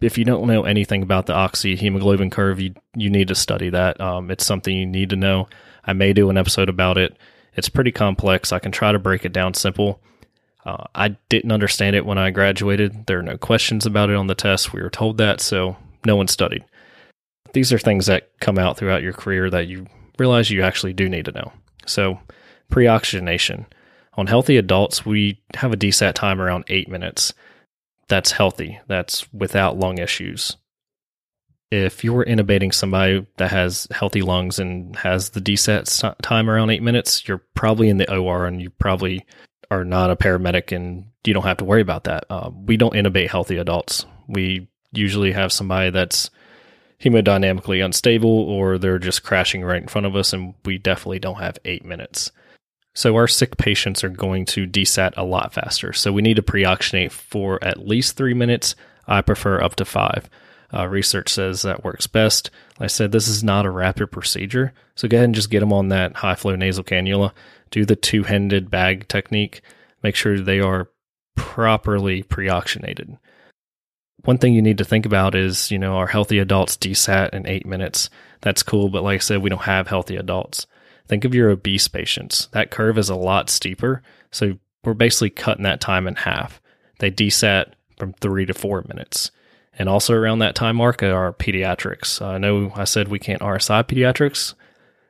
If 0.00 0.16
you 0.16 0.24
don't 0.24 0.46
know 0.46 0.64
anything 0.64 1.02
about 1.02 1.26
the 1.26 1.34
oxy 1.34 1.76
hemoglobin 1.76 2.30
curve, 2.30 2.60
you 2.60 2.74
you 2.96 3.10
need 3.10 3.28
to 3.28 3.34
study 3.34 3.70
that. 3.70 4.00
Um, 4.00 4.30
it's 4.30 4.44
something 4.44 4.74
you 4.74 4.86
need 4.86 5.10
to 5.10 5.16
know. 5.16 5.48
I 5.84 5.92
may 5.92 6.14
do 6.14 6.30
an 6.30 6.38
episode 6.38 6.70
about 6.70 6.96
it. 6.96 7.16
It's 7.54 7.68
pretty 7.68 7.92
complex. 7.92 8.52
I 8.52 8.58
can 8.58 8.72
try 8.72 8.90
to 8.90 8.98
break 8.98 9.24
it 9.24 9.32
down 9.32 9.52
simple. 9.54 10.00
Uh, 10.64 10.84
I 10.94 11.08
didn't 11.28 11.52
understand 11.52 11.94
it 11.94 12.06
when 12.06 12.16
I 12.16 12.30
graduated. 12.30 13.06
There 13.06 13.18
are 13.18 13.22
no 13.22 13.36
questions 13.36 13.84
about 13.84 14.08
it 14.08 14.16
on 14.16 14.28
the 14.28 14.34
test. 14.34 14.72
We 14.72 14.82
were 14.82 14.90
told 14.90 15.18
that, 15.18 15.40
so 15.40 15.76
no 16.06 16.16
one 16.16 16.28
studied. 16.28 16.64
These 17.52 17.72
are 17.72 17.78
things 17.78 18.06
that 18.06 18.30
come 18.40 18.58
out 18.58 18.76
throughout 18.76 19.02
your 19.02 19.12
career 19.12 19.48
that 19.50 19.68
you 19.68 19.86
realize 20.18 20.50
you 20.50 20.62
actually 20.62 20.92
do 20.92 21.08
need 21.08 21.24
to 21.26 21.32
know. 21.32 21.52
So, 21.86 22.18
pre 22.70 22.86
oxygenation. 22.86 23.66
On 24.16 24.26
healthy 24.26 24.56
adults, 24.56 25.04
we 25.04 25.40
have 25.56 25.72
a 25.72 25.76
desat 25.76 26.14
time 26.14 26.40
around 26.40 26.64
eight 26.68 26.88
minutes. 26.88 27.32
That's 28.08 28.32
healthy, 28.32 28.80
that's 28.86 29.32
without 29.32 29.78
lung 29.78 29.98
issues. 29.98 30.56
If 31.70 32.04
you're 32.04 32.24
intubating 32.24 32.72
somebody 32.72 33.26
that 33.38 33.50
has 33.50 33.88
healthy 33.90 34.22
lungs 34.22 34.58
and 34.58 34.94
has 34.96 35.30
the 35.30 35.40
desat 35.40 36.14
time 36.22 36.48
around 36.48 36.70
eight 36.70 36.82
minutes, 36.82 37.26
you're 37.26 37.42
probably 37.54 37.88
in 37.88 37.96
the 37.96 38.12
OR 38.14 38.46
and 38.46 38.62
you 38.62 38.70
probably 38.70 39.26
are 39.70 39.84
not 39.84 40.10
a 40.10 40.16
paramedic 40.16 40.70
and 40.74 41.06
you 41.24 41.34
don't 41.34 41.44
have 41.44 41.56
to 41.56 41.64
worry 41.64 41.80
about 41.80 42.04
that. 42.04 42.24
Uh, 42.30 42.50
we 42.54 42.76
don't 42.76 42.94
intubate 42.94 43.30
healthy 43.30 43.56
adults. 43.56 44.06
We 44.28 44.68
usually 44.96 45.32
have 45.32 45.52
somebody 45.52 45.90
that's 45.90 46.30
hemodynamically 47.02 47.84
unstable 47.84 48.30
or 48.30 48.78
they're 48.78 48.98
just 48.98 49.22
crashing 49.22 49.62
right 49.62 49.82
in 49.82 49.88
front 49.88 50.06
of 50.06 50.16
us, 50.16 50.32
and 50.32 50.54
we 50.64 50.78
definitely 50.78 51.18
don't 51.18 51.40
have 51.40 51.58
eight 51.64 51.84
minutes. 51.84 52.32
So 52.94 53.16
our 53.16 53.26
sick 53.26 53.56
patients 53.56 54.04
are 54.04 54.08
going 54.08 54.44
to 54.46 54.66
desat 54.66 55.14
a 55.16 55.24
lot 55.24 55.52
faster. 55.52 55.92
So 55.92 56.12
we 56.12 56.22
need 56.22 56.36
to 56.36 56.42
pre-oxygenate 56.42 57.10
for 57.10 57.62
at 57.62 57.86
least 57.86 58.16
three 58.16 58.34
minutes. 58.34 58.76
I 59.06 59.20
prefer 59.20 59.60
up 59.60 59.74
to 59.76 59.84
five. 59.84 60.30
Uh, 60.72 60.86
research 60.86 61.28
says 61.28 61.62
that 61.62 61.84
works 61.84 62.06
best. 62.06 62.50
Like 62.78 62.84
I 62.84 62.88
said, 62.88 63.12
this 63.12 63.28
is 63.28 63.44
not 63.44 63.66
a 63.66 63.70
rapid 63.70 64.08
procedure. 64.08 64.72
So 64.94 65.08
go 65.08 65.16
ahead 65.16 65.26
and 65.26 65.34
just 65.34 65.50
get 65.50 65.60
them 65.60 65.72
on 65.72 65.88
that 65.88 66.16
high 66.16 66.34
flow 66.36 66.56
nasal 66.56 66.84
cannula. 66.84 67.32
Do 67.70 67.84
the 67.84 67.96
two 67.96 68.22
handed 68.22 68.70
bag 68.70 69.08
technique. 69.08 69.60
Make 70.02 70.16
sure 70.16 70.38
they 70.38 70.60
are 70.60 70.88
properly 71.34 72.22
pre 72.22 72.48
oxygenated 72.48 73.18
one 74.24 74.38
thing 74.38 74.54
you 74.54 74.62
need 74.62 74.78
to 74.78 74.84
think 74.84 75.06
about 75.06 75.34
is, 75.34 75.70
you 75.70 75.78
know, 75.78 75.96
our 75.96 76.06
healthy 76.06 76.38
adults 76.38 76.76
desat 76.76 77.34
in 77.34 77.46
eight 77.46 77.66
minutes. 77.66 78.08
That's 78.40 78.62
cool, 78.62 78.88
but 78.88 79.02
like 79.02 79.16
I 79.16 79.18
said, 79.18 79.42
we 79.42 79.50
don't 79.50 79.62
have 79.62 79.88
healthy 79.88 80.16
adults. 80.16 80.66
Think 81.06 81.24
of 81.24 81.34
your 81.34 81.50
obese 81.50 81.88
patients. 81.88 82.48
That 82.52 82.70
curve 82.70 82.96
is 82.96 83.10
a 83.10 83.14
lot 83.14 83.50
steeper. 83.50 84.02
So 84.30 84.58
we're 84.82 84.94
basically 84.94 85.30
cutting 85.30 85.64
that 85.64 85.80
time 85.80 86.06
in 86.06 86.14
half. 86.14 86.60
They 86.98 87.10
desat 87.10 87.72
from 87.98 88.14
three 88.14 88.46
to 88.46 88.54
four 88.54 88.84
minutes. 88.88 89.30
And 89.78 89.88
also 89.88 90.14
around 90.14 90.38
that 90.38 90.54
time 90.54 90.76
mark 90.76 91.02
are 91.02 91.32
pediatrics. 91.32 92.22
Uh, 92.22 92.34
I 92.34 92.38
know 92.38 92.72
I 92.74 92.84
said 92.84 93.08
we 93.08 93.18
can't 93.18 93.42
RSI 93.42 93.84
pediatrics 93.84 94.54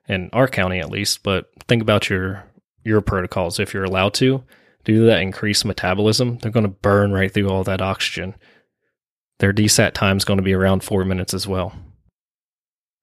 in 0.08 0.30
our 0.32 0.48
county 0.48 0.80
at 0.80 0.90
least, 0.90 1.22
but 1.22 1.50
think 1.68 1.82
about 1.82 2.10
your 2.10 2.44
your 2.82 3.00
protocols 3.00 3.58
if 3.58 3.72
you're 3.72 3.84
allowed 3.84 4.14
to. 4.14 4.42
To 4.84 5.06
that 5.06 5.22
increased 5.22 5.64
metabolism, 5.64 6.38
they're 6.38 6.50
going 6.50 6.66
to 6.66 6.68
burn 6.68 7.12
right 7.12 7.32
through 7.32 7.48
all 7.48 7.64
that 7.64 7.80
oxygen 7.80 8.34
their 9.44 9.52
desat 9.52 9.92
time 9.92 10.16
is 10.16 10.24
going 10.24 10.38
to 10.38 10.42
be 10.42 10.54
around 10.54 10.82
four 10.82 11.04
minutes 11.04 11.34
as 11.34 11.46
well. 11.46 11.74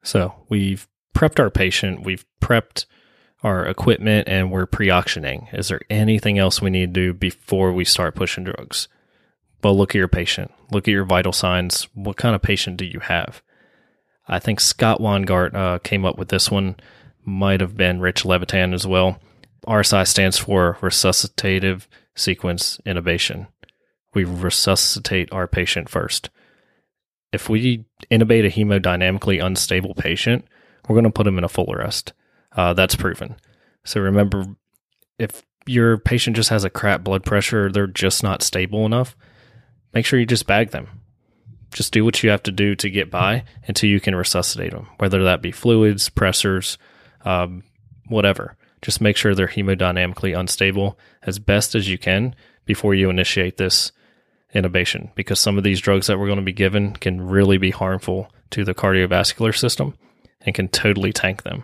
So 0.02 0.34
we've 0.50 0.88
prepped 1.16 1.40
our 1.40 1.52
patient, 1.52 2.04
we've 2.04 2.26
prepped 2.42 2.86
our 3.44 3.64
equipment, 3.68 4.28
and 4.28 4.52
we're 4.52 4.66
pre 4.66 4.90
auctioning. 4.90 5.50
Is 5.54 5.68
there 5.68 5.82
anything 5.88 6.40
else 6.40 6.60
we 6.60 6.72
need 6.72 6.96
to 6.96 7.00
do 7.00 7.14
before 7.14 7.72
we 7.72 7.86
start 7.86 8.16
pushing 8.16 8.44
drugs? 8.44 8.88
Well, 9.64 9.78
look 9.78 9.92
at 9.92 10.00
your 10.00 10.08
patient, 10.08 10.50
look 10.72 10.88
at 10.88 10.92
your 10.92 11.06
vital 11.06 11.32
signs. 11.32 11.88
What 11.94 12.18
kind 12.18 12.34
of 12.34 12.42
patient 12.42 12.78
do 12.78 12.86
you 12.86 13.02
have? 13.02 13.44
I 14.28 14.40
think 14.40 14.62
Scott 14.62 15.00
Weingart 15.00 15.54
uh, 15.54 15.78
came 15.78 16.06
up 16.06 16.18
with 16.18 16.30
this 16.30 16.50
one, 16.50 16.76
might 17.24 17.62
have 17.62 17.78
been 17.78 18.02
Rich 18.02 18.26
Levitan 18.26 18.74
as 18.74 18.88
well. 18.88 19.20
RSI 19.68 20.08
stands 20.08 20.40
for 20.40 20.80
resuscitative 20.82 21.86
sequence 22.16 22.80
intubation 22.84 23.46
we 24.14 24.24
resuscitate 24.24 25.32
our 25.32 25.48
patient 25.48 25.90
first. 25.90 26.30
If 27.32 27.50
we 27.50 27.86
intubate 28.12 28.46
a 28.46 28.50
hemodynamically 28.50 29.44
unstable 29.44 29.94
patient, 29.96 30.46
we're 30.88 30.96
going 30.96 31.06
to 31.06 31.12
put 31.12 31.24
them 31.24 31.38
in 31.38 31.44
a 31.44 31.50
full 31.50 31.72
arrest. 31.72 32.14
Uh, 32.52 32.74
that's 32.74 32.96
proven. 32.96 33.36
So 33.86 34.02
remember, 34.02 34.46
if 35.18 35.44
your 35.66 35.98
patient 35.98 36.36
just 36.36 36.50
has 36.50 36.64
a 36.64 36.70
crap 36.70 37.04
blood 37.04 37.24
pressure, 37.24 37.72
they're 37.72 37.88
just 37.88 38.24
not 38.24 38.44
stable 38.44 38.86
enough, 38.86 39.16
make 39.94 40.06
sure 40.06 40.20
you 40.20 40.26
just 40.26 40.48
bag 40.48 40.72
them. 40.72 41.02
Just 41.72 41.94
do 41.94 42.04
what 42.04 42.22
you 42.22 42.30
have 42.30 42.44
to 42.44 42.52
do 42.52 42.76
to 42.76 42.90
get 42.90 43.10
by 43.10 43.46
until 43.66 43.90
you 43.90 44.02
can 44.02 44.14
resuscitate 44.14 44.72
them, 44.72 44.90
whether 44.98 45.24
that 45.24 45.42
be 45.42 45.52
fluids, 45.52 46.10
pressors, 46.10 46.76
um, 47.24 47.64
whatever. 48.08 48.58
Just 48.82 49.00
make 49.00 49.16
sure 49.16 49.34
they're 49.34 49.48
hemodynamically 49.48 50.38
unstable 50.38 51.00
as 51.24 51.40
best 51.40 51.76
as 51.76 51.88
you 51.88 51.98
can 51.98 52.36
before 52.66 52.94
you 52.94 53.10
initiate 53.10 53.56
this 53.56 53.94
intubation 54.54 55.14
because 55.16 55.40
some 55.40 55.58
of 55.58 55.64
these 55.64 55.80
drugs 55.80 56.08
that 56.08 56.20
we're 56.20 56.28
going 56.28 56.40
to 56.40 56.44
be 56.46 56.52
given 56.52 56.94
can 56.94 57.22
really 57.22 57.58
be 57.58 57.72
harmful 57.72 58.32
to 58.52 58.64
the 58.64 58.74
cardiovascular 58.74 59.56
system 59.58 59.96
and 60.42 60.56
can 60.56 60.68
totally 60.68 61.14
tank 61.14 61.44
them. 61.44 61.64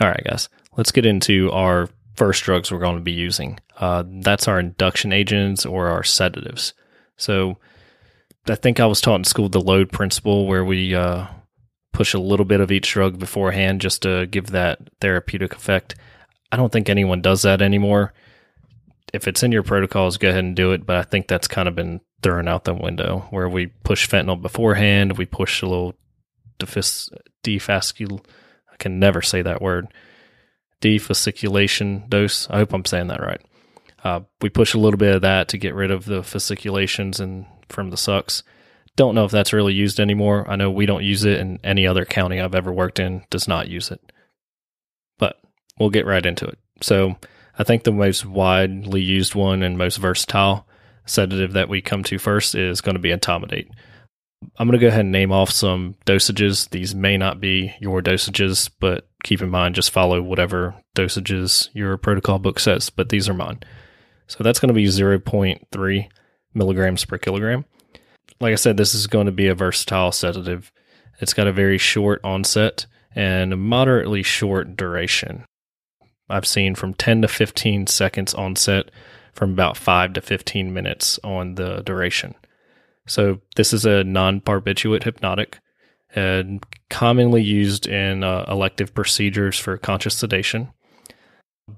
All 0.00 0.08
right, 0.08 0.24
guys, 0.24 0.48
let's 0.76 0.92
get 0.92 1.04
into 1.04 1.50
our 1.52 1.88
first 2.14 2.44
drugs 2.44 2.70
we're 2.70 2.78
going 2.78 2.96
to 2.96 3.02
be 3.02 3.12
using. 3.12 3.58
Uh, 3.76 4.04
that's 4.06 4.48
our 4.48 4.58
induction 4.58 5.12
agents 5.12 5.66
or 5.66 5.88
our 5.88 6.02
sedatives. 6.02 6.72
So 7.16 7.58
I 8.48 8.54
think 8.54 8.80
I 8.80 8.86
was 8.86 9.00
taught 9.00 9.16
in 9.16 9.24
school 9.24 9.48
the 9.48 9.60
load 9.60 9.92
principle 9.92 10.46
where 10.46 10.64
we 10.64 10.94
uh, 10.94 11.26
push 11.92 12.14
a 12.14 12.18
little 12.18 12.46
bit 12.46 12.60
of 12.60 12.72
each 12.72 12.90
drug 12.90 13.18
beforehand 13.18 13.80
just 13.80 14.02
to 14.02 14.26
give 14.26 14.46
that 14.48 14.78
therapeutic 15.00 15.54
effect. 15.54 15.94
I 16.50 16.56
don't 16.56 16.72
think 16.72 16.88
anyone 16.88 17.20
does 17.20 17.42
that 17.42 17.62
anymore 17.62 18.12
if 19.12 19.28
it's 19.28 19.42
in 19.42 19.52
your 19.52 19.62
protocols, 19.62 20.16
go 20.16 20.28
ahead 20.28 20.44
and 20.44 20.56
do 20.56 20.72
it. 20.72 20.86
But 20.86 20.96
I 20.96 21.02
think 21.02 21.28
that's 21.28 21.48
kind 21.48 21.68
of 21.68 21.74
been 21.74 22.00
thrown 22.22 22.48
out 22.48 22.64
the 22.64 22.74
window 22.74 23.26
where 23.30 23.48
we 23.48 23.66
push 23.66 24.08
fentanyl 24.08 24.40
beforehand. 24.40 25.18
We 25.18 25.26
push 25.26 25.62
a 25.62 25.66
little 25.66 25.94
defis- 26.58 27.10
defascul. 27.44 28.24
I 28.72 28.76
can 28.78 28.98
never 28.98 29.22
say 29.22 29.42
that 29.42 29.62
word. 29.62 29.88
Defasciculation 30.80 32.08
dose. 32.08 32.48
I 32.50 32.58
hope 32.58 32.72
I'm 32.72 32.84
saying 32.84 33.08
that 33.08 33.20
right. 33.20 33.40
Uh, 34.02 34.20
we 34.40 34.48
push 34.48 34.74
a 34.74 34.78
little 34.78 34.98
bit 34.98 35.14
of 35.14 35.22
that 35.22 35.48
to 35.48 35.58
get 35.58 35.74
rid 35.74 35.90
of 35.90 36.06
the 36.06 36.22
fasciculations 36.22 37.20
and 37.20 37.46
from 37.68 37.90
the 37.90 37.96
sux. 37.96 38.42
Don't 38.96 39.14
know 39.14 39.24
if 39.24 39.30
that's 39.30 39.52
really 39.52 39.74
used 39.74 40.00
anymore. 40.00 40.48
I 40.50 40.56
know 40.56 40.70
we 40.70 40.86
don't 40.86 41.04
use 41.04 41.24
it, 41.24 41.38
and 41.38 41.58
any 41.64 41.86
other 41.86 42.04
county 42.04 42.40
I've 42.40 42.54
ever 42.54 42.72
worked 42.72 42.98
in 42.98 43.24
does 43.30 43.48
not 43.48 43.68
use 43.68 43.90
it. 43.90 44.00
But 45.18 45.40
we'll 45.78 45.90
get 45.90 46.04
right 46.04 46.24
into 46.24 46.46
it. 46.46 46.58
So 46.82 47.16
I 47.58 47.64
think 47.64 47.84
the 47.84 47.92
most 47.92 48.24
widely 48.24 49.02
used 49.02 49.34
one 49.34 49.62
and 49.62 49.76
most 49.76 49.96
versatile 49.96 50.66
sedative 51.04 51.52
that 51.52 51.68
we 51.68 51.82
come 51.82 52.02
to 52.04 52.18
first 52.18 52.54
is 52.54 52.80
going 52.80 52.94
to 52.94 53.00
be 53.00 53.10
etomidate. 53.10 53.68
I'm 54.56 54.66
going 54.68 54.78
to 54.78 54.84
go 54.84 54.88
ahead 54.88 55.00
and 55.00 55.12
name 55.12 55.32
off 55.32 55.50
some 55.50 55.94
dosages. 56.06 56.68
These 56.70 56.94
may 56.94 57.16
not 57.16 57.40
be 57.40 57.74
your 57.80 58.02
dosages, 58.02 58.70
but 58.80 59.08
keep 59.22 59.40
in 59.40 59.50
mind 59.50 59.74
just 59.74 59.90
follow 59.90 60.20
whatever 60.20 60.74
dosages 60.96 61.68
your 61.72 61.96
protocol 61.96 62.38
book 62.38 62.58
says, 62.58 62.90
but 62.90 63.08
these 63.08 63.28
are 63.28 63.34
mine. 63.34 63.60
So 64.26 64.42
that's 64.42 64.58
going 64.58 64.68
to 64.68 64.74
be 64.74 64.86
0.3 64.86 66.08
milligrams 66.54 67.04
per 67.04 67.18
kilogram. 67.18 67.64
Like 68.40 68.52
I 68.52 68.56
said, 68.56 68.76
this 68.76 68.94
is 68.94 69.06
going 69.06 69.26
to 69.26 69.32
be 69.32 69.48
a 69.48 69.54
versatile 69.54 70.12
sedative. 70.12 70.72
It's 71.20 71.34
got 71.34 71.46
a 71.46 71.52
very 71.52 71.78
short 71.78 72.20
onset 72.24 72.86
and 73.14 73.52
a 73.52 73.56
moderately 73.56 74.22
short 74.22 74.76
duration. 74.76 75.44
I've 76.28 76.46
seen 76.46 76.74
from 76.74 76.94
10 76.94 77.22
to 77.22 77.28
15 77.28 77.86
seconds 77.86 78.34
onset 78.34 78.90
from 79.32 79.52
about 79.52 79.76
5 79.76 80.14
to 80.14 80.20
15 80.20 80.72
minutes 80.72 81.18
on 81.24 81.54
the 81.54 81.82
duration. 81.82 82.34
So 83.06 83.40
this 83.56 83.72
is 83.72 83.84
a 83.84 84.04
non-barbiturate 84.04 85.02
hypnotic 85.02 85.58
and 86.14 86.64
commonly 86.90 87.42
used 87.42 87.86
in 87.86 88.22
uh, 88.22 88.44
elective 88.48 88.94
procedures 88.94 89.58
for 89.58 89.76
conscious 89.78 90.16
sedation. 90.16 90.72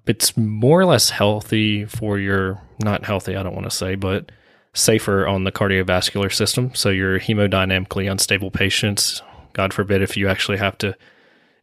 It's 0.06 0.36
more 0.36 0.80
or 0.80 0.86
less 0.86 1.10
healthy 1.10 1.84
for 1.84 2.18
your 2.18 2.60
not 2.82 3.04
healthy, 3.04 3.36
I 3.36 3.42
don't 3.42 3.54
want 3.54 3.70
to 3.70 3.76
say, 3.76 3.94
but 3.94 4.32
safer 4.72 5.26
on 5.26 5.44
the 5.44 5.52
cardiovascular 5.52 6.32
system. 6.32 6.74
So 6.74 6.90
your 6.90 7.20
hemodynamically 7.20 8.10
unstable 8.10 8.50
patients, 8.50 9.22
God 9.52 9.72
forbid 9.72 10.02
if 10.02 10.16
you 10.16 10.28
actually 10.28 10.58
have 10.58 10.76
to 10.78 10.96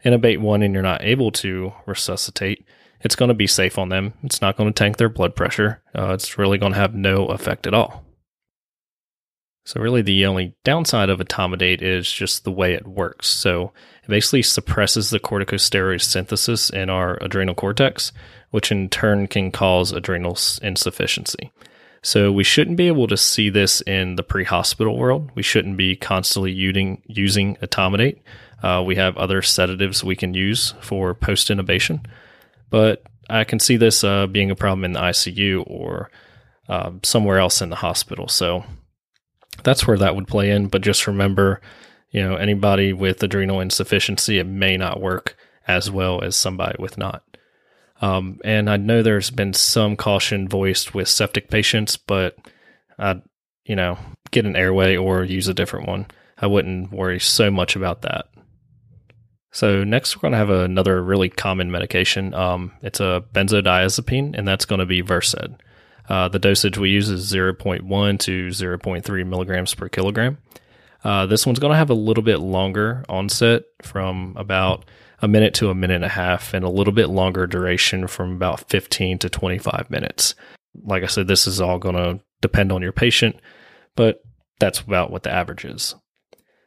intubate 0.05 0.39
one 0.39 0.63
and 0.63 0.73
you're 0.73 0.81
not 0.81 1.03
able 1.03 1.31
to 1.31 1.73
resuscitate, 1.85 2.65
it's 3.03 3.15
going 3.15 3.29
to 3.29 3.35
be 3.35 3.47
safe 3.47 3.77
on 3.77 3.89
them. 3.89 4.13
It's 4.23 4.41
not 4.41 4.57
going 4.57 4.71
to 4.71 4.77
tank 4.77 4.97
their 4.97 5.09
blood 5.09 5.35
pressure. 5.35 5.81
Uh, 5.95 6.13
it's 6.13 6.37
really 6.37 6.57
going 6.57 6.73
to 6.73 6.79
have 6.79 6.93
no 6.93 7.25
effect 7.27 7.67
at 7.67 7.73
all. 7.73 8.05
So, 9.63 9.79
really, 9.79 10.01
the 10.01 10.25
only 10.25 10.55
downside 10.63 11.09
of 11.09 11.19
etomidate 11.19 11.83
is 11.83 12.11
just 12.11 12.43
the 12.43 12.51
way 12.51 12.73
it 12.73 12.87
works. 12.87 13.27
So, 13.27 13.73
it 14.03 14.09
basically 14.09 14.41
suppresses 14.41 15.11
the 15.11 15.19
corticosteroid 15.19 16.01
synthesis 16.01 16.71
in 16.71 16.89
our 16.89 17.17
adrenal 17.21 17.53
cortex, 17.53 18.11
which 18.49 18.71
in 18.71 18.89
turn 18.89 19.27
can 19.27 19.51
cause 19.51 19.91
adrenal 19.91 20.37
insufficiency. 20.63 21.51
So, 22.01 22.31
we 22.31 22.43
shouldn't 22.43 22.77
be 22.77 22.87
able 22.87 23.07
to 23.07 23.17
see 23.17 23.51
this 23.51 23.81
in 23.81 24.15
the 24.15 24.23
pre 24.23 24.45
hospital 24.45 24.97
world. 24.97 25.29
We 25.35 25.43
shouldn't 25.43 25.77
be 25.77 25.95
constantly 25.95 26.51
using, 26.51 27.03
using. 27.05 27.57
Uh, 28.63 28.83
we 28.83 28.95
have 28.95 29.17
other 29.17 29.43
sedatives 29.43 30.03
we 30.03 30.15
can 30.15 30.33
use 30.33 30.73
for 30.81 31.13
post 31.13 31.49
intubation, 31.49 32.03
but 32.71 33.03
I 33.29 33.43
can 33.43 33.59
see 33.59 33.77
this 33.77 34.03
uh, 34.03 34.25
being 34.25 34.49
a 34.49 34.55
problem 34.55 34.83
in 34.83 34.93
the 34.93 34.99
ICU 34.99 35.63
or 35.67 36.09
uh, 36.67 36.91
somewhere 37.03 37.37
else 37.37 37.61
in 37.61 37.69
the 37.69 37.75
hospital. 37.75 38.27
So, 38.27 38.63
that's 39.63 39.85
where 39.85 39.97
that 39.97 40.15
would 40.15 40.27
play 40.27 40.51
in. 40.51 40.67
But 40.67 40.81
just 40.81 41.07
remember, 41.07 41.61
you 42.09 42.21
know, 42.21 42.35
anybody 42.35 42.93
with 42.93 43.21
adrenal 43.23 43.59
insufficiency, 43.59 44.39
it 44.39 44.45
may 44.45 44.77
not 44.77 45.01
work 45.01 45.35
as 45.67 45.91
well 45.91 46.23
as 46.23 46.35
somebody 46.35 46.75
with 46.79 46.97
not. 46.97 47.23
Um, 48.01 48.39
and 48.43 48.69
I 48.69 48.77
know 48.77 49.03
there's 49.03 49.29
been 49.29 49.53
some 49.53 49.95
caution 49.95 50.47
voiced 50.47 50.93
with 50.93 51.07
septic 51.07 51.49
patients, 51.49 51.97
but 51.97 52.35
I, 52.97 53.21
you 53.65 53.75
know, 53.75 53.97
get 54.31 54.45
an 54.45 54.55
airway 54.55 54.95
or 54.95 55.23
use 55.23 55.47
a 55.47 55.53
different 55.53 55.87
one. 55.87 56.07
I 56.37 56.47
wouldn't 56.47 56.91
worry 56.91 57.19
so 57.19 57.51
much 57.51 57.75
about 57.75 58.01
that. 58.01 58.25
So 59.51 59.83
next, 59.83 60.15
we're 60.15 60.21
going 60.21 60.31
to 60.31 60.37
have 60.37 60.49
another 60.49 61.03
really 61.03 61.29
common 61.29 61.71
medication. 61.71 62.33
Um, 62.33 62.71
it's 62.81 63.01
a 63.01 63.23
benzodiazepine, 63.33 64.37
and 64.37 64.47
that's 64.47 64.65
going 64.65 64.79
to 64.79 64.85
be 64.85 65.01
Versed. 65.01 65.35
Uh, 66.07 66.27
the 66.29 66.39
dosage 66.39 66.77
we 66.77 66.89
use 66.89 67.09
is 67.09 67.31
0.1 67.31 68.19
to 68.19 68.47
0.3 68.47 69.27
milligrams 69.27 69.75
per 69.75 69.89
kilogram. 69.89 70.37
Uh, 71.03 71.25
this 71.25 71.45
one's 71.45 71.59
going 71.59 71.71
to 71.71 71.77
have 71.77 71.89
a 71.89 71.95
little 71.95 72.23
bit 72.23 72.39
longer 72.39 73.03
onset 73.09 73.63
from 73.81 74.33
about 74.37 74.85
a 75.21 75.27
minute 75.27 75.53
to 75.55 75.69
a 75.69 75.75
minute 75.75 75.95
and 75.95 76.05
a 76.05 76.09
half, 76.09 76.53
and 76.53 76.65
a 76.65 76.69
little 76.69 76.93
bit 76.93 77.09
longer 77.09 77.45
duration 77.45 78.07
from 78.07 78.33
about 78.33 78.69
15 78.69 79.19
to 79.19 79.29
25 79.29 79.89
minutes. 79.89 80.33
Like 80.83 81.03
I 81.03 81.07
said, 81.07 81.27
this 81.27 81.45
is 81.45 81.61
all 81.61 81.77
going 81.77 81.95
to 81.95 82.21
depend 82.41 82.71
on 82.71 82.81
your 82.81 82.91
patient, 82.91 83.35
but 83.95 84.23
that's 84.59 84.79
about 84.79 85.11
what 85.11 85.23
the 85.23 85.31
average 85.31 85.65
is. 85.65 85.95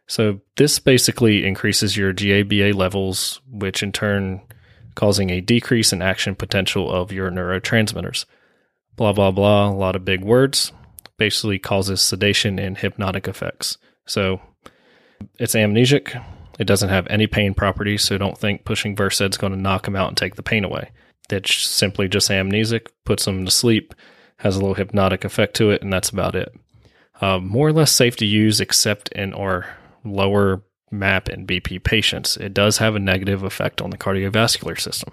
So 0.06 0.40
this 0.56 0.78
basically 0.78 1.46
increases 1.46 1.96
your 1.96 2.12
GABA 2.12 2.76
levels, 2.76 3.40
which 3.50 3.82
in 3.82 3.92
turn 3.92 4.42
causing 4.94 5.30
a 5.30 5.40
decrease 5.40 5.92
in 5.92 6.02
action 6.02 6.34
potential 6.34 6.92
of 6.92 7.10
your 7.10 7.30
neurotransmitters 7.30 8.26
blah, 8.96 9.12
blah, 9.12 9.30
blah, 9.30 9.68
a 9.68 9.70
lot 9.70 9.96
of 9.96 10.04
big 10.04 10.22
words, 10.22 10.72
basically 11.16 11.58
causes 11.58 12.00
sedation 12.00 12.58
and 12.58 12.78
hypnotic 12.78 13.28
effects. 13.28 13.78
So 14.06 14.40
it's 15.38 15.54
amnesic. 15.54 16.22
It 16.58 16.66
doesn't 16.66 16.90
have 16.90 17.06
any 17.08 17.26
pain 17.26 17.54
properties, 17.54 18.02
so 18.02 18.18
don't 18.18 18.38
think 18.38 18.64
pushing 18.64 18.94
Versed 18.94 19.22
is 19.22 19.36
going 19.36 19.52
to 19.52 19.58
knock 19.58 19.84
them 19.84 19.96
out 19.96 20.08
and 20.08 20.16
take 20.16 20.36
the 20.36 20.42
pain 20.42 20.64
away. 20.64 20.90
It's 21.30 21.54
simply 21.54 22.08
just 22.08 22.30
amnesic, 22.30 22.86
puts 23.04 23.24
them 23.24 23.44
to 23.44 23.50
sleep, 23.50 23.94
has 24.38 24.56
a 24.56 24.60
little 24.60 24.74
hypnotic 24.74 25.24
effect 25.24 25.54
to 25.56 25.70
it, 25.70 25.82
and 25.82 25.92
that's 25.92 26.10
about 26.10 26.36
it. 26.36 26.54
Uh, 27.20 27.38
more 27.38 27.68
or 27.68 27.72
less 27.72 27.92
safe 27.92 28.16
to 28.18 28.26
use, 28.26 28.60
except 28.60 29.08
in 29.12 29.32
our 29.32 29.66
lower 30.04 30.62
MAP 30.90 31.28
and 31.28 31.46
BP 31.46 31.82
patients. 31.82 32.36
It 32.36 32.54
does 32.54 32.78
have 32.78 32.94
a 32.94 33.00
negative 33.00 33.42
effect 33.42 33.80
on 33.80 33.90
the 33.90 33.98
cardiovascular 33.98 34.78
system, 34.78 35.12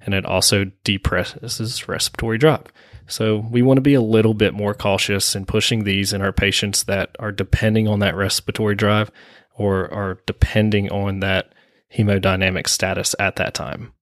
and 0.00 0.14
it 0.14 0.26
also 0.26 0.70
depresses 0.84 1.88
respiratory 1.88 2.38
drive. 2.38 2.66
So 3.06 3.46
we 3.50 3.62
want 3.62 3.78
to 3.78 3.82
be 3.82 3.94
a 3.94 4.00
little 4.00 4.34
bit 4.34 4.54
more 4.54 4.74
cautious 4.74 5.34
in 5.34 5.44
pushing 5.44 5.84
these 5.84 6.12
in 6.12 6.22
our 6.22 6.32
patients 6.32 6.84
that 6.84 7.14
are 7.18 7.32
depending 7.32 7.88
on 7.88 7.98
that 7.98 8.16
respiratory 8.16 8.74
drive 8.74 9.10
or 9.54 9.92
are 9.92 10.20
depending 10.26 10.90
on 10.90 11.20
that 11.20 11.52
hemodynamic 11.94 12.68
status 12.68 13.14
at 13.18 13.36
that 13.36 13.54
time. 13.54 13.92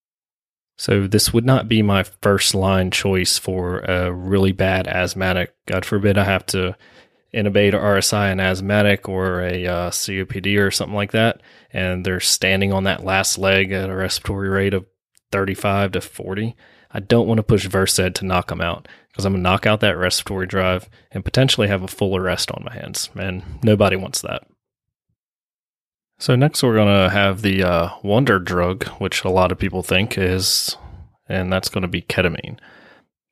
So 0.77 1.07
this 1.07 1.33
would 1.33 1.45
not 1.45 1.69
be 1.69 1.83
my 1.83 2.05
first 2.23 2.55
line 2.55 2.91
choice 2.91 3.37
for 3.37 3.81
a 3.81 4.13
really 4.13 4.53
bad 4.53 4.87
asthmatic. 4.87 5.55
God 5.67 5.85
forbid 5.85 6.17
I 6.17 6.25
have 6.25 6.47
to 6.47 6.77
intubate 7.35 7.75
or 7.75 7.79
RSI 7.79 8.33
an 8.33 8.41
asthmatic 8.41 9.09
or 9.09 9.41
a 9.41 9.67
uh, 9.67 9.91
COPD 9.91 10.59
or 10.59 10.71
something 10.71 10.97
like 10.97 11.13
that, 11.13 11.41
and 11.73 12.05
they're 12.05 12.21
standing 12.21 12.73
on 12.73 12.85
that 12.85 13.05
last 13.05 13.39
leg 13.39 13.73
at 13.73 13.91
a 13.91 13.95
respiratory 13.95 14.49
rate 14.49 14.75
of 14.75 14.87
35 15.33 15.93
to 15.93 16.01
40. 16.01 16.57
I 16.93 17.01
don't 17.01 17.29
want 17.29 17.39
to 17.39 17.45
push 17.45 17.67
Versed 17.67 18.15
to 18.15 18.25
knock 18.25 18.49
them 18.49 18.61
out 18.61 18.89
because 19.09 19.25
I'm 19.25 19.33
going 19.33 19.45
to 19.45 19.51
knock 19.51 19.67
out 19.67 19.81
that 19.81 19.97
respiratory 19.97 20.47
drive 20.47 20.89
and 21.13 21.25
potentially 21.25 21.69
have 21.69 21.83
a 21.83 21.89
full 21.89 22.17
arrest 22.17 22.51
on 22.51 22.65
my 22.65 22.75
hands. 22.75 23.11
And 23.15 23.43
nobody 23.63 23.97
wants 23.97 24.21
that. 24.23 24.43
So, 26.19 26.37
next 26.37 26.63
we're 26.63 26.75
going 26.75 27.05
to 27.05 27.11
have 27.11 27.41
the 27.41 27.63
uh, 27.63 27.91
wonder 28.03 28.39
drug, 28.39 28.87
which 28.99 29.25
a 29.25 29.31
lot 29.31 29.53
of 29.53 29.59
people 29.59 29.83
think 29.83 30.19
is, 30.19 30.77
and 31.29 31.51
that's 31.51 31.71
going 31.71 31.83
to 31.83 31.89
be 31.89 32.03
ketamine 32.03 32.59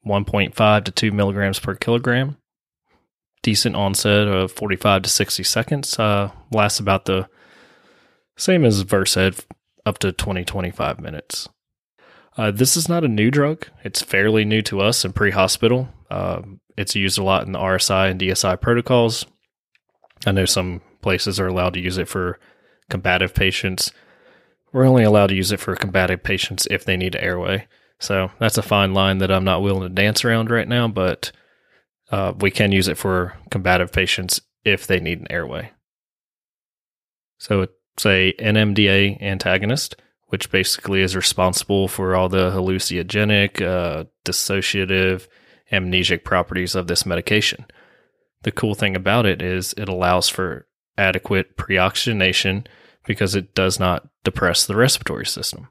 1.5 0.07 0.85
to 0.85 0.91
2 0.91 1.13
milligrams 1.13 1.59
per 1.59 1.75
kilogram. 1.75 2.38
Decent 3.42 3.77
onset 3.77 4.27
of 4.27 4.53
45 4.53 5.03
to 5.03 5.11
60 5.11 5.42
seconds. 5.42 5.98
Uh, 5.98 6.31
lasts 6.51 6.81
about 6.81 7.05
the 7.05 7.29
same 8.37 8.64
as 8.64 8.83
Versed, 8.83 9.46
up 9.87 9.98
to 9.98 10.12
20 10.12 10.44
25 10.44 11.01
minutes. 11.01 11.48
Uh, 12.37 12.53
this 12.53 12.77
is 12.77 12.88
not 12.88 13.05
a 13.05 13.09
new 13.09 13.31
drug. 13.31 13.66
It's 13.83 14.01
fairly 14.01 14.44
new 14.44 14.62
to 14.62 14.81
us 14.81 15.05
in 15.05 15.12
pre 15.12 15.33
hospital. 15.33 15.88
Uh, 16.11 16.42
it's 16.77 16.94
used 16.94 17.18
a 17.18 17.24
lot 17.24 17.44
in 17.46 17.53
the 17.53 17.59
RSI 17.59 18.11
and 18.11 18.20
DSI 18.20 18.61
protocols. 18.61 19.27
I 20.24 20.33
know 20.33 20.44
some 20.44 20.81
places 21.03 21.40
are 21.40 21.48
allowed 21.48 21.74
to 21.74 21.81
use 21.81 21.98
it 21.98 22.09
for 22.09 22.38
combative 22.88 23.35
patients. 23.35 23.92
We're 24.72 24.87
only 24.87 25.03
allowed 25.03 25.29
to 25.29 25.35
use 25.35 25.51
it 25.51 25.61
for 25.61 25.74
combative 25.74 26.22
patients 26.22 26.68
if 26.70 26.85
they 26.85 26.96
need 26.96 27.16
an 27.16 27.22
airway. 27.22 27.66
So 27.98 28.31
that's 28.38 28.59
a 28.59 28.62
fine 28.62 28.94
line 28.94 29.18
that 29.18 29.33
I'm 29.33 29.44
not 29.44 29.62
willing 29.62 29.83
to 29.83 29.88
dance 29.88 30.24
around 30.24 30.51
right 30.51 30.68
now, 30.68 30.87
but 30.87 31.33
uh, 32.11 32.33
we 32.38 32.51
can 32.51 32.73
use 32.73 32.88
it 32.88 32.99
for 32.99 33.35
combative 33.51 33.92
patients 33.92 34.40
if 34.64 34.87
they 34.87 35.01
need 35.01 35.21
an 35.21 35.31
airway. 35.31 35.73
So 37.38 37.62
it's 37.62 38.07
a 38.07 38.33
NMDA 38.38 39.23
antagonist 39.23 39.97
which 40.29 40.51
basically 40.51 41.03
is 41.03 41.16
responsible 41.16 41.88
for 41.88 42.14
all 42.14 42.29
the 42.29 42.51
hallucinogenic, 42.51 43.62
uh, 43.62 44.05
dissociative, 44.25 45.27
amnesic 45.73 46.23
properties 46.25 46.75
of 46.75 46.87
this 46.87 47.07
medication. 47.07 47.64
The 48.42 48.53
cool 48.53 48.75
thing 48.75 48.94
about 48.94 49.27
it 49.27 49.42
is 49.42 49.75
it 49.77 49.88
allows 49.88 50.29
for 50.29 50.66
adequate 50.97 51.57
preoxygenation 51.57 52.66
because 53.07 53.35
it 53.35 53.55
does 53.55 53.81
not 53.81 54.07
depress 54.23 54.66
the 54.66 54.77
respiratory 54.77 55.27
system. 55.27 55.68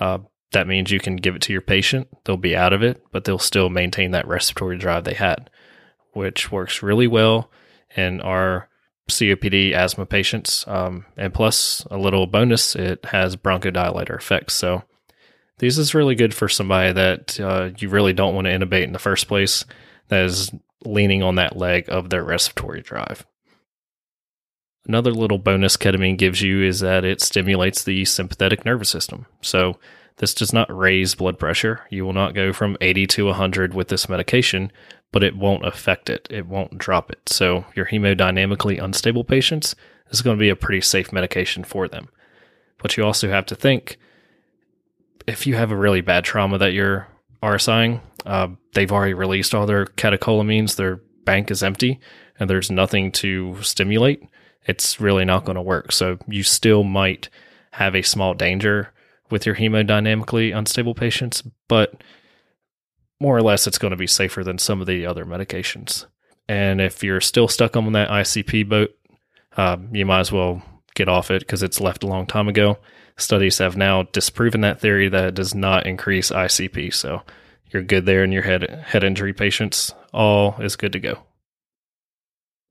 Uh, 0.00 0.18
that 0.52 0.66
means 0.66 0.90
you 0.90 1.00
can 1.00 1.16
give 1.16 1.36
it 1.36 1.42
to 1.42 1.52
your 1.52 1.62
patient, 1.62 2.08
they'll 2.24 2.36
be 2.36 2.56
out 2.56 2.72
of 2.72 2.82
it, 2.82 3.02
but 3.12 3.24
they'll 3.24 3.38
still 3.38 3.68
maintain 3.68 4.10
that 4.12 4.26
respiratory 4.26 4.78
drive 4.78 5.04
they 5.04 5.14
had, 5.14 5.48
which 6.16 6.50
works 6.50 6.82
really 6.82 7.06
well 7.06 7.50
in 7.94 8.20
our 8.22 8.68
COPD 9.08 9.72
asthma 9.72 10.06
patients. 10.06 10.64
Um, 10.66 11.04
and 11.16 11.32
plus, 11.32 11.86
a 11.90 11.98
little 11.98 12.26
bonus, 12.26 12.74
it 12.74 13.04
has 13.06 13.36
bronchodilator 13.36 14.16
effects. 14.16 14.54
So, 14.54 14.82
this 15.58 15.78
is 15.78 15.94
really 15.94 16.14
good 16.14 16.34
for 16.34 16.48
somebody 16.48 16.92
that 16.92 17.40
uh, 17.40 17.70
you 17.78 17.88
really 17.88 18.12
don't 18.12 18.34
want 18.34 18.46
to 18.46 18.50
intubate 18.50 18.84
in 18.84 18.92
the 18.92 18.98
first 18.98 19.28
place, 19.28 19.64
that 20.08 20.24
is 20.24 20.50
leaning 20.84 21.22
on 21.22 21.36
that 21.36 21.56
leg 21.56 21.84
of 21.88 22.10
their 22.10 22.24
respiratory 22.24 22.82
drive. 22.82 23.26
Another 24.86 25.10
little 25.12 25.38
bonus 25.38 25.76
ketamine 25.76 26.18
gives 26.18 26.42
you 26.42 26.62
is 26.62 26.80
that 26.80 27.04
it 27.04 27.20
stimulates 27.20 27.82
the 27.84 28.04
sympathetic 28.04 28.64
nervous 28.64 28.88
system. 28.88 29.26
So, 29.40 29.78
this 30.18 30.32
does 30.32 30.52
not 30.52 30.74
raise 30.74 31.14
blood 31.14 31.38
pressure. 31.38 31.82
You 31.90 32.04
will 32.04 32.14
not 32.14 32.34
go 32.34 32.52
from 32.52 32.78
80 32.80 33.06
to 33.08 33.26
100 33.26 33.74
with 33.74 33.88
this 33.88 34.08
medication, 34.08 34.72
but 35.12 35.22
it 35.22 35.36
won't 35.36 35.66
affect 35.66 36.10
it. 36.10 36.26
It 36.30 36.46
won't 36.46 36.78
drop 36.78 37.10
it. 37.10 37.28
So 37.28 37.64
your 37.74 37.86
hemodynamically 37.86 38.82
unstable 38.82 39.24
patients 39.24 39.74
this 40.08 40.18
is 40.18 40.22
going 40.22 40.36
to 40.36 40.40
be 40.40 40.48
a 40.48 40.56
pretty 40.56 40.80
safe 40.80 41.12
medication 41.12 41.64
for 41.64 41.88
them. 41.88 42.08
But 42.78 42.96
you 42.96 43.04
also 43.04 43.28
have 43.28 43.46
to 43.46 43.54
think 43.54 43.98
if 45.26 45.46
you 45.46 45.56
have 45.56 45.72
a 45.72 45.76
really 45.76 46.00
bad 46.00 46.24
trauma 46.24 46.58
that 46.58 46.72
you're 46.72 47.08
RSIing, 47.42 48.00
uh, 48.24 48.48
they've 48.74 48.92
already 48.92 49.14
released 49.14 49.54
all 49.54 49.66
their 49.66 49.86
catecholamines, 49.86 50.76
their 50.76 50.96
bank 51.24 51.50
is 51.50 51.62
empty, 51.62 51.98
and 52.38 52.48
there's 52.48 52.70
nothing 52.70 53.10
to 53.12 53.60
stimulate. 53.62 54.22
It's 54.66 55.00
really 55.00 55.24
not 55.24 55.44
going 55.44 55.56
to 55.56 55.62
work. 55.62 55.92
So 55.92 56.18
you 56.28 56.42
still 56.42 56.84
might 56.84 57.28
have 57.72 57.94
a 57.94 58.02
small 58.02 58.34
danger 58.34 58.92
with 59.30 59.46
your 59.46 59.56
hemodynamically 59.56 60.56
unstable 60.56 60.94
patients, 60.94 61.42
but 61.66 62.02
more 63.20 63.36
or 63.36 63.42
less 63.42 63.66
it's 63.66 63.78
going 63.78 63.92
to 63.92 63.96
be 63.96 64.06
safer 64.06 64.44
than 64.44 64.58
some 64.58 64.80
of 64.80 64.86
the 64.86 65.06
other 65.06 65.24
medications. 65.24 66.06
And 66.48 66.80
if 66.80 67.02
you're 67.02 67.20
still 67.20 67.48
stuck 67.48 67.76
on 67.76 67.92
that 67.92 68.08
ICP 68.08 68.68
boat, 68.68 68.90
uh, 69.56 69.76
you 69.92 70.04
might 70.06 70.20
as 70.20 70.32
well 70.32 70.62
get 70.94 71.08
off 71.08 71.30
it 71.30 71.40
because 71.40 71.62
it's 71.62 71.80
left 71.80 72.04
a 72.04 72.06
long 72.06 72.26
time 72.26 72.48
ago. 72.48 72.78
Studies 73.16 73.58
have 73.58 73.76
now 73.76 74.02
disproven 74.04 74.60
that 74.60 74.80
theory 74.80 75.08
that 75.08 75.24
it 75.24 75.34
does 75.34 75.54
not 75.54 75.86
increase 75.86 76.30
ICP. 76.30 76.92
So 76.92 77.22
you're 77.70 77.82
good 77.82 78.06
there 78.06 78.22
in 78.22 78.32
your 78.32 78.42
head 78.42 78.84
head 78.86 79.04
injury 79.04 79.32
patients. 79.32 79.94
All 80.12 80.56
is 80.60 80.76
good 80.76 80.92
to 80.92 81.00
go. 81.00 81.22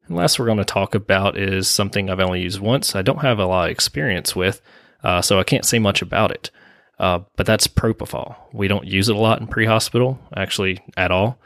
And 0.08 0.16
last 0.16 0.38
we're 0.38 0.46
going 0.46 0.60
to 0.60 0.66
talk 0.66 0.94
about 0.94 1.38
is 1.38 1.68
something 1.68 2.10
I've 2.10 2.20
only 2.20 2.42
used 2.42 2.60
once. 2.60 2.96
I 2.96 3.02
don't 3.02 3.22
have 3.22 3.40
a 3.40 3.46
lot 3.46 3.70
of 3.70 3.72
experience 3.72 4.36
with, 4.36 4.62
uh, 5.04 5.22
so 5.22 5.40
I 5.40 5.44
can't 5.44 5.66
say 5.66 5.80
much 5.80 6.02
about 6.02 6.32
it. 6.32 6.52
Uh, 6.98 7.20
but 7.36 7.46
that's 7.46 7.68
propofol. 7.68 8.36
We 8.54 8.68
don't 8.68 8.86
use 8.86 9.10
it 9.10 9.16
a 9.16 9.20
lot 9.20 9.42
in 9.42 9.48
pre-hospital, 9.48 10.20
actually 10.36 10.84
at 10.96 11.12
all. 11.12 11.38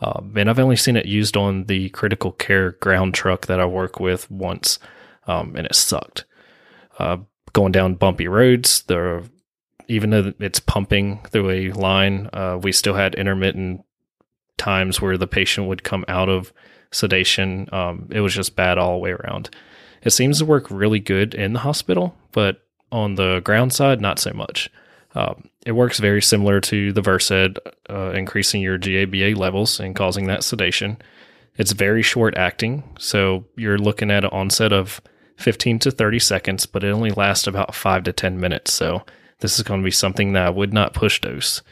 Uh, 0.00 0.20
and 0.36 0.50
I've 0.50 0.58
only 0.58 0.76
seen 0.76 0.96
it 0.96 1.06
used 1.06 1.36
on 1.36 1.64
the 1.64 1.88
critical 1.90 2.32
care 2.32 2.72
ground 2.72 3.14
truck 3.14 3.46
that 3.46 3.60
I 3.60 3.66
work 3.66 3.98
with 3.98 4.30
once, 4.30 4.78
um, 5.26 5.56
and 5.56 5.66
it 5.66 5.74
sucked. 5.74 6.24
Uh, 6.98 7.18
going 7.52 7.72
down 7.72 7.94
bumpy 7.94 8.28
roads, 8.28 8.82
there, 8.82 9.22
even 9.88 10.10
though 10.10 10.32
it's 10.38 10.60
pumping 10.60 11.20
through 11.30 11.50
a 11.50 11.70
line, 11.72 12.28
uh, 12.32 12.58
we 12.60 12.72
still 12.72 12.94
had 12.94 13.14
intermittent 13.14 13.82
times 14.58 15.00
where 15.00 15.16
the 15.16 15.26
patient 15.26 15.66
would 15.68 15.82
come 15.82 16.04
out 16.08 16.28
of 16.28 16.52
sedation. 16.90 17.68
Um, 17.72 18.08
it 18.10 18.20
was 18.20 18.34
just 18.34 18.56
bad 18.56 18.78
all 18.78 18.92
the 18.92 18.98
way 18.98 19.10
around. 19.10 19.50
It 20.02 20.10
seems 20.10 20.38
to 20.38 20.44
work 20.44 20.70
really 20.70 21.00
good 21.00 21.34
in 21.34 21.54
the 21.54 21.60
hospital, 21.60 22.14
but 22.32 22.60
on 22.92 23.14
the 23.14 23.40
ground 23.40 23.72
side, 23.72 24.00
not 24.00 24.18
so 24.18 24.32
much. 24.32 24.70
Um, 25.16 25.48
it 25.64 25.72
works 25.72 25.98
very 25.98 26.20
similar 26.20 26.60
to 26.60 26.92
the 26.92 27.00
Versed, 27.00 27.58
uh, 27.88 28.10
increasing 28.10 28.60
your 28.60 28.76
GABA 28.76 29.34
levels 29.34 29.80
and 29.80 29.96
causing 29.96 30.26
that 30.26 30.44
sedation. 30.44 30.98
It's 31.56 31.72
very 31.72 32.02
short 32.02 32.36
acting, 32.36 32.84
so 32.98 33.46
you're 33.56 33.78
looking 33.78 34.10
at 34.10 34.24
an 34.24 34.30
onset 34.30 34.74
of 34.74 35.00
15 35.38 35.78
to 35.80 35.90
30 35.90 36.18
seconds, 36.18 36.66
but 36.66 36.84
it 36.84 36.90
only 36.90 37.10
lasts 37.10 37.46
about 37.46 37.74
5 37.74 38.04
to 38.04 38.12
10 38.12 38.38
minutes. 38.38 38.74
So 38.74 39.06
this 39.40 39.56
is 39.56 39.62
going 39.62 39.80
to 39.80 39.84
be 39.84 39.90
something 39.90 40.34
that 40.34 40.46
I 40.46 40.50
would 40.50 40.74
not 40.74 40.92
push 40.92 41.18
dose. 41.20 41.62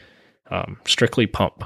Um, 0.49 0.77
strictly 0.85 1.27
pump. 1.27 1.63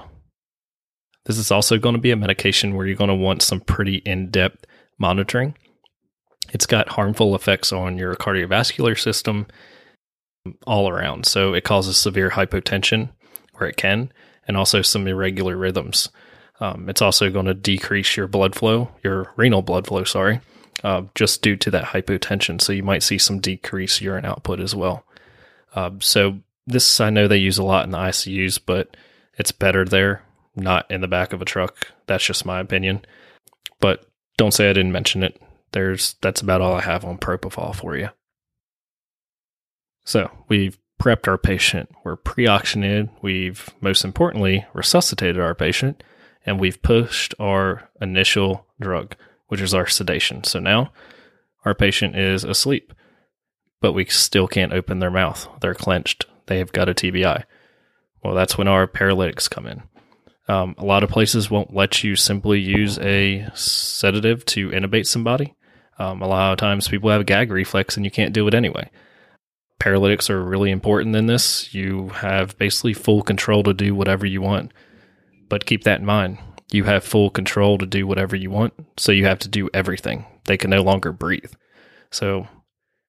This 1.25 1.37
is 1.37 1.49
also 1.49 1.77
going 1.77 1.95
to 1.95 2.01
be 2.01 2.11
a 2.11 2.17
medication 2.17 2.75
where 2.75 2.85
you're 2.85 2.95
going 2.95 3.09
to 3.09 3.15
want 3.15 3.41
some 3.41 3.61
pretty 3.61 3.97
in 3.97 4.29
depth 4.29 4.65
monitoring. 4.97 5.55
It's 6.51 6.65
got 6.65 6.89
harmful 6.89 7.35
effects 7.35 7.71
on 7.71 7.97
your 7.97 8.15
cardiovascular 8.15 8.99
system 8.99 9.47
all 10.65 10.89
around. 10.89 11.25
So 11.25 11.53
it 11.53 11.63
causes 11.63 11.97
severe 11.97 12.31
hypotension 12.31 13.09
where 13.55 13.69
it 13.69 13.77
can, 13.77 14.11
and 14.47 14.57
also 14.57 14.81
some 14.81 15.07
irregular 15.07 15.57
rhythms. 15.57 16.09
Um, 16.59 16.89
it's 16.89 17.01
also 17.01 17.29
going 17.29 17.45
to 17.45 17.53
decrease 17.53 18.17
your 18.17 18.27
blood 18.27 18.55
flow, 18.55 18.89
your 19.03 19.31
renal 19.35 19.61
blood 19.61 19.87
flow, 19.87 20.03
sorry, 20.03 20.41
uh, 20.83 21.03
just 21.15 21.41
due 21.41 21.55
to 21.57 21.71
that 21.71 21.85
hypotension. 21.85 22.61
So 22.61 22.73
you 22.73 22.83
might 22.83 23.03
see 23.03 23.17
some 23.17 23.39
decreased 23.39 24.01
urine 24.01 24.25
output 24.25 24.59
as 24.59 24.75
well. 24.75 25.05
Uh, 25.73 25.91
so 25.99 26.39
this 26.67 26.99
I 26.99 27.09
know 27.09 27.27
they 27.27 27.37
use 27.37 27.57
a 27.57 27.63
lot 27.63 27.85
in 27.85 27.91
the 27.91 27.97
ICUs, 27.97 28.59
but 28.65 28.95
it's 29.37 29.51
better 29.51 29.85
there, 29.85 30.23
not 30.55 30.89
in 30.91 31.01
the 31.01 31.07
back 31.07 31.33
of 31.33 31.41
a 31.41 31.45
truck. 31.45 31.87
That's 32.07 32.25
just 32.25 32.45
my 32.45 32.59
opinion. 32.59 33.05
But 33.79 34.05
don't 34.37 34.53
say 34.53 34.69
I 34.69 34.73
didn't 34.73 34.91
mention 34.91 35.23
it. 35.23 35.41
There's 35.71 36.15
that's 36.21 36.41
about 36.41 36.61
all 36.61 36.73
I 36.73 36.81
have 36.81 37.05
on 37.05 37.17
propofol 37.17 37.75
for 37.75 37.95
you. 37.95 38.09
So 40.03 40.31
we've 40.47 40.77
prepped 40.99 41.27
our 41.27 41.37
patient. 41.37 41.89
We're 42.03 42.15
pre-oxygenated. 42.15 43.09
We've 43.21 43.69
most 43.81 44.03
importantly 44.03 44.65
resuscitated 44.73 45.39
our 45.39 45.55
patient, 45.55 46.03
and 46.45 46.59
we've 46.59 46.81
pushed 46.81 47.33
our 47.39 47.89
initial 48.01 48.65
drug, 48.79 49.15
which 49.47 49.61
is 49.61 49.73
our 49.73 49.87
sedation. 49.87 50.43
So 50.43 50.59
now 50.59 50.91
our 51.65 51.73
patient 51.73 52.15
is 52.15 52.43
asleep, 52.43 52.93
but 53.81 53.93
we 53.93 54.05
still 54.05 54.47
can't 54.47 54.73
open 54.73 54.99
their 54.99 55.11
mouth. 55.11 55.47
They're 55.61 55.73
clenched. 55.73 56.25
They 56.47 56.57
have 56.59 56.71
got 56.71 56.89
a 56.89 56.93
TBI. 56.93 57.43
Well, 58.23 58.35
that's 58.35 58.57
when 58.57 58.67
our 58.67 58.87
paralytics 58.87 59.47
come 59.47 59.65
in. 59.65 59.83
Um, 60.49 60.75
a 60.77 60.85
lot 60.85 61.03
of 61.03 61.09
places 61.09 61.49
won't 61.49 61.75
let 61.75 62.03
you 62.03 62.15
simply 62.15 62.59
use 62.59 62.97
a 62.99 63.49
sedative 63.53 64.43
to 64.45 64.69
intubate 64.69 65.05
somebody. 65.05 65.55
Um, 65.99 66.21
a 66.21 66.27
lot 66.27 66.51
of 66.51 66.57
times 66.57 66.87
people 66.87 67.09
have 67.11 67.21
a 67.21 67.25
gag 67.25 67.51
reflex 67.51 67.95
and 67.95 68.05
you 68.05 68.11
can't 68.11 68.33
do 68.33 68.47
it 68.47 68.53
anyway. 68.53 68.89
Paralytics 69.79 70.29
are 70.29 70.43
really 70.43 70.71
important 70.71 71.15
in 71.15 71.25
this. 71.25 71.73
You 71.73 72.09
have 72.09 72.57
basically 72.57 72.93
full 72.93 73.21
control 73.21 73.63
to 73.63 73.73
do 73.73 73.95
whatever 73.95 74.25
you 74.25 74.41
want. 74.41 74.73
But 75.47 75.65
keep 75.65 75.83
that 75.85 76.01
in 76.01 76.05
mind. 76.05 76.37
You 76.71 76.83
have 76.83 77.03
full 77.03 77.29
control 77.29 77.77
to 77.79 77.85
do 77.85 78.05
whatever 78.05 78.35
you 78.35 78.51
want, 78.51 78.73
so 78.97 79.11
you 79.11 79.25
have 79.25 79.39
to 79.39 79.47
do 79.47 79.69
everything. 79.73 80.25
They 80.45 80.57
can 80.57 80.69
no 80.69 80.83
longer 80.83 81.11
breathe. 81.11 81.53
So 82.11 82.47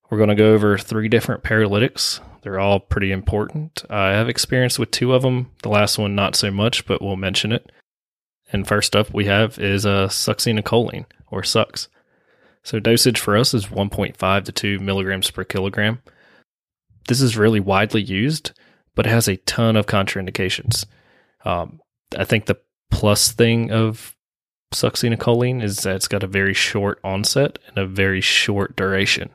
we're 0.08 0.18
going 0.18 0.30
to 0.30 0.34
go 0.34 0.54
over 0.54 0.78
three 0.78 1.08
different 1.08 1.42
paralytics. 1.42 2.20
They're 2.42 2.58
all 2.58 2.80
pretty 2.80 3.12
important. 3.12 3.84
I 3.90 4.10
have 4.10 4.28
experience 4.28 4.78
with 4.78 4.90
two 4.90 5.12
of 5.12 5.22
them. 5.22 5.50
The 5.62 5.68
last 5.68 5.98
one, 5.98 6.14
not 6.14 6.36
so 6.36 6.50
much, 6.50 6.86
but 6.86 7.02
we'll 7.02 7.16
mention 7.16 7.52
it. 7.52 7.70
And 8.52 8.66
first 8.66 8.96
up, 8.96 9.12
we 9.12 9.26
have 9.26 9.58
is 9.58 9.84
a 9.84 9.92
uh, 9.92 10.08
succinylcholine 10.08 11.04
or 11.30 11.42
SUX. 11.42 11.88
So 12.62 12.80
dosage 12.80 13.20
for 13.20 13.36
us 13.36 13.54
is 13.54 13.66
1.5 13.66 14.44
to 14.44 14.52
2 14.52 14.78
milligrams 14.80 15.30
per 15.30 15.44
kilogram. 15.44 16.02
This 17.08 17.20
is 17.20 17.36
really 17.36 17.60
widely 17.60 18.02
used, 18.02 18.52
but 18.94 19.06
it 19.06 19.10
has 19.10 19.28
a 19.28 19.36
ton 19.38 19.76
of 19.76 19.86
contraindications. 19.86 20.84
Um, 21.44 21.80
I 22.16 22.24
think 22.24 22.46
the 22.46 22.58
plus 22.90 23.32
thing 23.32 23.70
of 23.70 24.16
succinylcholine 24.72 25.62
is 25.62 25.78
that 25.78 25.96
it's 25.96 26.08
got 26.08 26.22
a 26.22 26.28
very 26.28 26.54
short 26.54 27.00
onset 27.02 27.58
and 27.68 27.78
a 27.78 27.86
very 27.86 28.20
short 28.20 28.76
duration. 28.76 29.30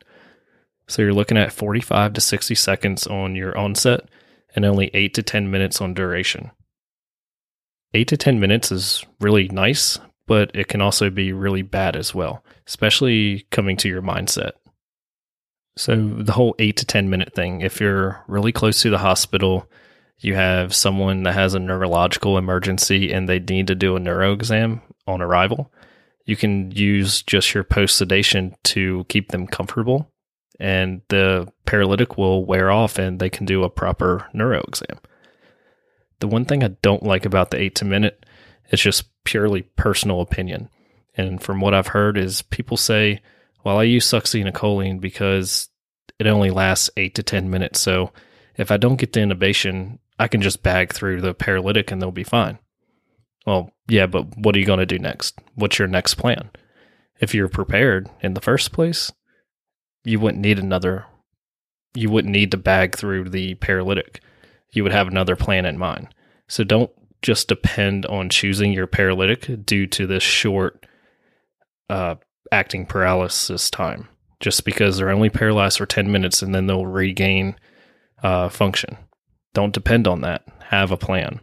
So 0.87 1.01
you're 1.01 1.13
looking 1.13 1.37
at 1.37 1.51
45 1.51 2.13
to 2.13 2.21
60 2.21 2.55
seconds 2.55 3.07
on 3.07 3.35
your 3.35 3.57
onset 3.57 4.07
and 4.55 4.63
only 4.63 4.91
8 4.93 5.13
to 5.15 5.23
10 5.23 5.51
minutes 5.51 5.81
on 5.81 5.93
duration. 5.93 6.51
8 7.93 8.07
to 8.09 8.17
10 8.17 8.39
minutes 8.39 8.71
is 8.71 9.05
really 9.19 9.47
nice, 9.47 9.97
but 10.27 10.51
it 10.53 10.67
can 10.67 10.81
also 10.81 11.09
be 11.09 11.33
really 11.33 11.61
bad 11.61 11.95
as 11.95 12.13
well, 12.13 12.43
especially 12.67 13.45
coming 13.51 13.77
to 13.77 13.89
your 13.89 14.01
mindset. 14.01 14.51
So, 15.77 15.95
the 15.95 16.31
whole 16.31 16.55
8 16.57 16.77
to 16.77 16.85
10 16.85 17.09
minute 17.09 17.33
thing, 17.33 17.61
if 17.61 17.81
you're 17.81 18.23
really 18.27 18.51
close 18.51 18.81
to 18.81 18.89
the 18.89 18.97
hospital, 18.97 19.69
you 20.19 20.35
have 20.35 20.73
someone 20.73 21.23
that 21.23 21.33
has 21.33 21.53
a 21.53 21.59
neurological 21.59 22.37
emergency 22.37 23.11
and 23.11 23.27
they 23.27 23.39
need 23.39 23.67
to 23.67 23.75
do 23.75 23.95
a 23.95 23.99
neuro 23.99 24.31
exam 24.31 24.81
on 25.05 25.21
arrival, 25.21 25.71
you 26.25 26.35
can 26.35 26.71
use 26.71 27.21
just 27.21 27.53
your 27.53 27.63
post 27.63 27.97
sedation 27.97 28.55
to 28.63 29.05
keep 29.09 29.29
them 29.29 29.47
comfortable 29.47 30.09
and 30.59 31.01
the 31.09 31.47
paralytic 31.65 32.17
will 32.17 32.45
wear 32.45 32.71
off 32.71 32.97
and 32.97 33.19
they 33.19 33.29
can 33.29 33.45
do 33.45 33.63
a 33.63 33.69
proper 33.69 34.27
neuro 34.33 34.61
exam. 34.61 34.97
The 36.19 36.27
one 36.27 36.45
thing 36.45 36.63
I 36.63 36.69
don't 36.81 37.03
like 37.03 37.25
about 37.25 37.51
the 37.51 37.59
8 37.59 37.75
to 37.75 37.85
minute 37.85 38.25
is 38.71 38.79
just 38.79 39.09
purely 39.25 39.63
personal 39.63 40.21
opinion. 40.21 40.69
And 41.17 41.41
from 41.41 41.59
what 41.59 41.73
I've 41.73 41.87
heard 41.87 42.17
is 42.17 42.41
people 42.41 42.77
say, 42.77 43.21
well, 43.65 43.79
I 43.79 43.83
use 43.83 44.07
succinylcholine 44.07 45.01
because 45.01 45.69
it 46.19 46.27
only 46.27 46.51
lasts 46.51 46.89
8 46.95 47.15
to 47.15 47.23
10 47.23 47.49
minutes. 47.49 47.81
So 47.81 48.13
if 48.55 48.71
I 48.71 48.77
don't 48.77 48.95
get 48.97 49.11
the 49.11 49.21
intubation, 49.21 49.97
I 50.19 50.27
can 50.27 50.41
just 50.41 50.63
bag 50.63 50.93
through 50.93 51.21
the 51.21 51.33
paralytic 51.33 51.91
and 51.91 52.01
they'll 52.01 52.11
be 52.11 52.23
fine. 52.23 52.59
Well, 53.45 53.71
yeah, 53.87 54.05
but 54.05 54.37
what 54.37 54.55
are 54.55 54.59
you 54.59 54.65
going 54.65 54.79
to 54.79 54.85
do 54.85 54.99
next? 54.99 55.39
What's 55.55 55.79
your 55.79 55.87
next 55.87 56.13
plan? 56.13 56.51
If 57.19 57.33
you're 57.33 57.49
prepared 57.49 58.09
in 58.21 58.35
the 58.35 58.41
first 58.41 58.71
place, 58.71 59.11
you 60.03 60.19
wouldn't 60.19 60.43
need 60.43 60.59
another 60.59 61.05
you 61.95 62.09
wouldn't 62.09 62.33
need 62.33 62.51
to 62.51 62.57
bag 62.57 62.95
through 62.95 63.29
the 63.29 63.55
paralytic. 63.55 64.21
You 64.73 64.83
would 64.83 64.91
have 64.91 65.07
another 65.07 65.37
plan 65.37 65.65
in 65.65 65.77
mind. 65.77 66.13
So 66.49 66.65
don't 66.65 66.91
just 67.21 67.47
depend 67.47 68.05
on 68.07 68.29
choosing 68.29 68.73
your 68.73 68.85
paralytic 68.85 69.65
due 69.65 69.87
to 69.87 70.05
this 70.05 70.21
short 70.21 70.85
uh, 71.89 72.15
acting 72.51 72.85
paralysis 72.85 73.69
time. 73.69 74.07
Just 74.39 74.65
because 74.65 74.97
they're 74.97 75.09
only 75.09 75.29
paralyzed 75.29 75.77
for 75.77 75.85
10 75.85 76.11
minutes 76.11 76.41
and 76.41 76.53
then 76.53 76.67
they'll 76.67 76.85
regain 76.85 77.55
uh, 78.21 78.49
function. 78.49 78.97
Don't 79.53 79.73
depend 79.73 80.07
on 80.07 80.21
that. 80.21 80.43
Have 80.69 80.91
a 80.91 80.97
plan. 80.97 81.39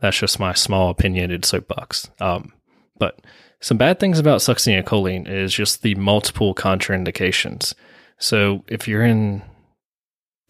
That's 0.00 0.18
just 0.18 0.38
my 0.38 0.52
small 0.54 0.90
opinionated 0.90 1.44
soapbox. 1.44 2.10
Um, 2.20 2.52
but 2.98 3.20
some 3.60 3.78
bad 3.78 3.98
things 3.98 4.18
about 4.18 4.40
succinylcholine 4.40 5.28
is 5.28 5.52
just 5.52 5.82
the 5.82 5.94
multiple 5.96 6.54
contraindications. 6.54 7.74
So 8.18 8.64
if 8.68 8.86
you're 8.86 9.04
in 9.04 9.42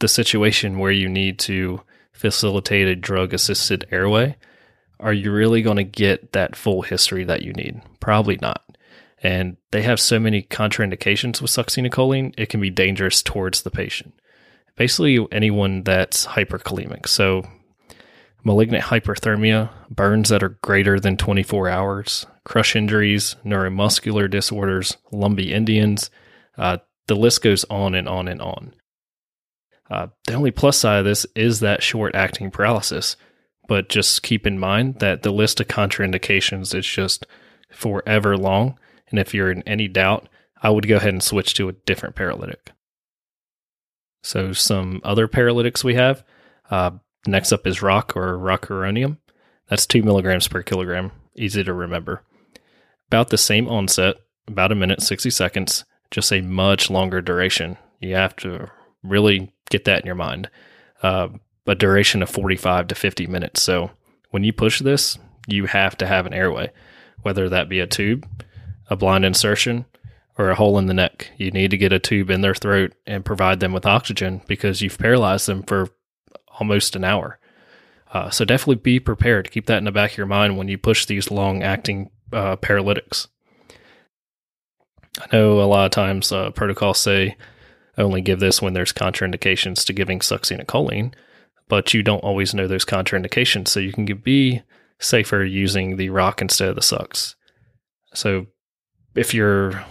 the 0.01 0.09
situation 0.09 0.79
where 0.79 0.93
you 0.93 1.09
need 1.09 1.39
to 1.41 1.83
facilitate 2.13 2.89
a 2.89 2.97
drug 2.97 3.33
assisted 3.33 3.87
airway, 3.91 4.37
are 5.01 5.13
you 5.13 5.33
really 5.33 5.63
going 5.63 5.77
to 5.77 5.85
get 5.85 6.33
that 6.33 6.57
full 6.57 6.83
history 6.83 7.25
that 7.25 7.43
you 7.43 7.53
need? 7.53 7.81
Probably 8.01 8.39
not. 8.41 8.65
And 9.23 9.57
they 9.73 9.83
have 9.83 10.01
so 10.01 10.19
many 10.21 10.43
contraindications 10.43 11.43
with 11.43 11.51
succinylcholine, 11.51 12.35
it 12.39 12.49
can 12.49 12.61
be 12.61 12.71
dangerous 12.71 13.23
towards 13.23 13.63
the 13.63 13.71
patient. 13.71 14.15
Basically, 14.77 15.27
anyone 15.33 15.83
that's 15.83 16.27
hyperkalemic. 16.27 17.09
So, 17.09 17.43
malignant 18.45 18.85
hyperthermia, 18.85 19.71
burns 19.91 20.29
that 20.29 20.45
are 20.45 20.59
greater 20.63 21.01
than 21.01 21.17
24 21.17 21.69
hours, 21.69 22.27
crush 22.45 22.77
injuries, 22.77 23.35
neuromuscular 23.45 24.31
disorders, 24.31 24.97
Lumbee 25.13 25.51
Indians. 25.51 26.11
Uh, 26.57 26.79
the 27.09 27.17
list 27.17 27.43
goes 27.43 27.65
on 27.65 27.95
and 27.97 28.09
on 28.09 28.29
and 28.29 28.41
on. 28.41 28.75
Uh, 29.91 30.09
the 30.27 30.35
only 30.35 30.51
plus 30.51 30.79
side 30.79 31.01
of 31.01 31.05
this 31.05 31.27
is 31.35 31.61
that 31.61 31.83
short 31.83 32.15
acting 32.15 32.51
paralysis, 32.51 33.17
but 33.67 33.89
just 33.89 34.23
keep 34.23 34.47
in 34.47 34.59
mind 34.59 35.01
that 35.01 35.23
the 35.23 35.33
list 35.33 35.61
of 35.61 35.67
contraindications 35.67 36.75
is 36.75 36.87
just 36.87 37.27
forever 37.71 38.37
long 38.37 38.79
And 39.11 39.18
if 39.18 39.35
you're 39.35 39.51
in 39.51 39.62
any 39.62 39.88
doubt, 39.88 40.29
I 40.62 40.71
would 40.71 40.88
go 40.88 40.97
ahead 40.97 41.12
and 41.12 41.23
switch 41.23 41.55
to 41.55 41.68
a 41.68 41.73
different 41.73 42.14
paralytic. 42.14 42.73
So, 44.23 44.53
some 44.53 45.01
other 45.05 45.29
paralytics 45.29 45.85
we 45.85 45.94
have. 45.94 46.25
Uh, 46.71 46.90
next 47.27 47.53
up 47.53 47.66
is 47.66 47.83
rock 47.83 48.16
or 48.16 48.37
rocuronium. 48.37 49.18
That's 49.68 49.87
two 49.87 50.03
milligrams 50.03 50.49
per 50.49 50.62
kilogram. 50.62 51.12
Easy 51.37 51.62
to 51.62 51.73
remember. 51.73 52.23
About 53.07 53.29
the 53.29 53.38
same 53.38 53.68
onset, 53.68 54.16
about 54.47 54.73
a 54.73 54.75
minute, 54.75 55.03
60 55.03 55.31
seconds, 55.31 55.85
just 56.11 56.33
a 56.33 56.40
much 56.40 56.90
longer 56.90 57.21
duration. 57.21 57.77
You 58.01 58.14
have 58.16 58.35
to 58.37 58.71
really 59.03 59.53
get 59.71 59.85
that 59.85 60.01
in 60.01 60.07
your 60.07 60.14
mind. 60.14 60.51
Uh, 61.03 61.29
a 61.66 61.75
duration 61.75 62.23
of 62.23 62.31
45 62.31 62.88
to 62.88 62.94
50 62.94 63.27
minutes. 63.27 63.62
So 63.62 63.90
when 64.31 64.42
you 64.42 64.53
push 64.53 64.81
this, 64.81 65.18
you 65.47 65.66
have 65.66 65.97
to 65.99 66.07
have 66.07 66.27
an 66.27 66.35
airway, 66.35 66.71
whether 67.23 67.49
that 67.49 67.68
be 67.68 67.81
a 67.81 67.87
tube, 67.87 68.27
a 68.88 68.96
blind 68.96 69.24
insertion, 69.24 69.85
or 70.38 70.51
a 70.51 70.55
hole 70.55 70.79
in 70.79 70.87
the 70.87 70.94
neck. 70.94 71.33
You 71.37 71.51
need 71.51 71.70
to 71.72 71.77
get 71.77 71.92
a 71.92 71.98
tube 71.98 72.31
in 72.31 72.40
their 72.40 72.55
throat 72.55 72.94
and 73.07 73.24
provide 73.24 73.61
them 73.61 73.72
with 73.72 73.85
oxygen 73.85 74.40
because 74.46 74.81
you've 74.81 74.98
paralyzed 74.98 75.46
them 75.46 75.64
for 75.64 75.90
almost 76.61 76.94
an 76.96 77.05
hour. 77.05 77.38
Uh, 78.12 78.31
so 78.31 78.44
definitely 78.44 78.77
be 78.77 79.01
prepared. 79.01 79.51
Keep 79.51 79.66
that 79.66 79.79
in 79.79 79.85
the 79.85 79.92
back 79.92 80.12
of 80.12 80.16
your 80.16 80.27
mind 80.27 80.57
when 80.57 80.68
you 80.68 80.79
push 80.79 81.05
these 81.05 81.31
long 81.31 81.62
acting 81.62 82.11
uh, 82.33 82.57
paralytics. 82.57 83.27
I 85.20 85.27
know 85.33 85.61
a 85.61 85.64
lot 85.64 85.87
of 85.87 85.90
times 85.90 86.31
uh, 86.31 86.51
protocols 86.53 86.98
say 86.98 87.37
only 87.98 88.20
give 88.20 88.38
this 88.38 88.62
when 88.62 88.74
there's 88.74 88.92
contraindications 88.92 89.85
to 89.85 89.92
giving 89.92 90.20
succinylcholine, 90.20 91.12
but 91.66 91.92
you 91.92 92.05
don't 92.05 92.22
always 92.22 92.55
know 92.55 92.68
those 92.68 92.85
contraindications. 92.85 93.68
So 93.68 93.81
you 93.81 93.92
can 93.92 94.07
be 94.07 94.62
safer 95.01 95.44
using 95.44 95.96
the 95.96 96.11
rock 96.11 96.40
instead 96.40 96.68
of 96.68 96.77
the 96.77 96.83
sux. 96.83 97.35
So 98.14 98.46
if 99.19 99.35
you're 99.35 99.85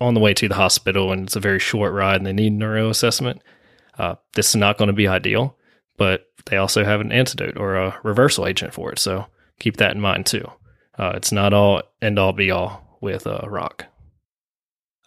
on 0.00 0.14
the 0.14 0.20
way 0.20 0.34
to 0.34 0.48
the 0.48 0.54
hospital 0.54 1.12
and 1.12 1.24
it's 1.24 1.36
a 1.36 1.40
very 1.40 1.58
short 1.58 1.92
ride 1.92 2.16
and 2.16 2.26
they 2.26 2.32
need 2.32 2.52
neuro 2.52 2.90
assessment, 2.90 3.42
uh, 3.98 4.16
this 4.34 4.50
is 4.50 4.56
not 4.56 4.76
going 4.76 4.88
to 4.88 4.92
be 4.92 5.08
ideal, 5.08 5.56
but 5.96 6.26
they 6.46 6.56
also 6.56 6.84
have 6.84 7.00
an 7.00 7.10
antidote 7.10 7.56
or 7.56 7.76
a 7.76 7.98
reversal 8.02 8.46
agent 8.46 8.74
for 8.74 8.92
it. 8.92 8.98
So 8.98 9.26
keep 9.58 9.78
that 9.78 9.94
in 9.94 10.00
mind 10.00 10.26
too. 10.26 10.46
Uh, 10.98 11.12
it's 11.14 11.32
not 11.32 11.54
all 11.54 11.82
end 12.02 12.18
all 12.18 12.32
be 12.32 12.50
all 12.50 12.98
with 13.00 13.26
uh, 13.26 13.40
rock. 13.46 13.86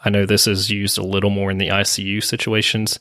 I 0.03 0.09
know 0.09 0.25
this 0.25 0.47
is 0.47 0.69
used 0.69 0.97
a 0.97 1.05
little 1.05 1.29
more 1.29 1.51
in 1.51 1.57
the 1.57 1.69
ICU 1.69 2.23
situations, 2.23 2.99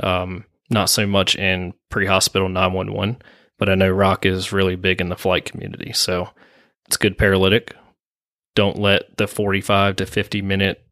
um, 0.00 0.44
not 0.68 0.90
so 0.90 1.06
much 1.06 1.36
in 1.36 1.74
pre 1.90 2.06
hospital 2.06 2.48
911, 2.48 3.20
but 3.58 3.68
I 3.68 3.74
know 3.74 3.90
rock 3.90 4.26
is 4.26 4.52
really 4.52 4.76
big 4.76 5.00
in 5.00 5.08
the 5.08 5.16
flight 5.16 5.44
community. 5.44 5.92
So 5.92 6.30
it's 6.86 6.96
good 6.96 7.18
paralytic. 7.18 7.74
Don't 8.60 8.78
let 8.78 9.16
the 9.16 9.26
45 9.26 9.96
to 9.96 10.04
50 10.04 10.42
minute 10.42 10.84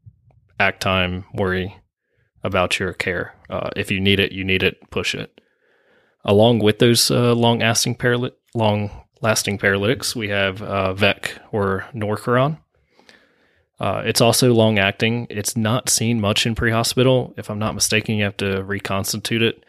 act 0.58 0.80
time 0.80 1.26
worry 1.34 1.76
about 2.42 2.80
your 2.80 2.94
care. 2.94 3.34
Uh, 3.50 3.68
if 3.76 3.90
you 3.90 4.00
need 4.00 4.20
it, 4.20 4.32
you 4.32 4.42
need 4.42 4.62
it, 4.62 4.78
push 4.88 5.14
it. 5.14 5.38
Along 6.24 6.60
with 6.60 6.78
those 6.78 7.10
uh, 7.10 7.34
long 7.34 7.58
lasting 7.58 7.96
paralyt- 7.96 8.38
long 8.54 8.90
lasting 9.20 9.58
paralytics, 9.58 10.16
we 10.16 10.30
have 10.30 10.62
uh, 10.62 10.94
VEC 10.94 11.38
or 11.52 11.84
Norcuron. 11.94 12.58
Uh, 13.78 14.00
it's 14.06 14.22
also 14.22 14.54
long 14.54 14.78
acting. 14.78 15.26
It's 15.28 15.54
not 15.54 15.90
seen 15.90 16.22
much 16.22 16.46
in 16.46 16.54
pre 16.54 16.70
hospital. 16.70 17.34
If 17.36 17.50
I'm 17.50 17.58
not 17.58 17.74
mistaken, 17.74 18.14
you 18.14 18.24
have 18.24 18.38
to 18.38 18.64
reconstitute 18.64 19.42
it. 19.42 19.62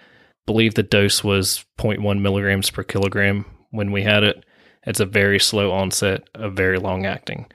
believe 0.46 0.76
the 0.76 0.84
dose 0.84 1.22
was 1.22 1.66
0.1 1.78 2.22
milligrams 2.22 2.70
per 2.70 2.84
kilogram 2.84 3.44
when 3.72 3.92
we 3.92 4.04
had 4.04 4.24
it. 4.24 4.46
It's 4.84 5.02
a 5.02 5.06
very 5.06 5.38
slow 5.38 5.74
onset, 5.74 6.24
a 6.34 6.50
very 6.50 6.80
long 6.80 7.06
acting. 7.06 7.48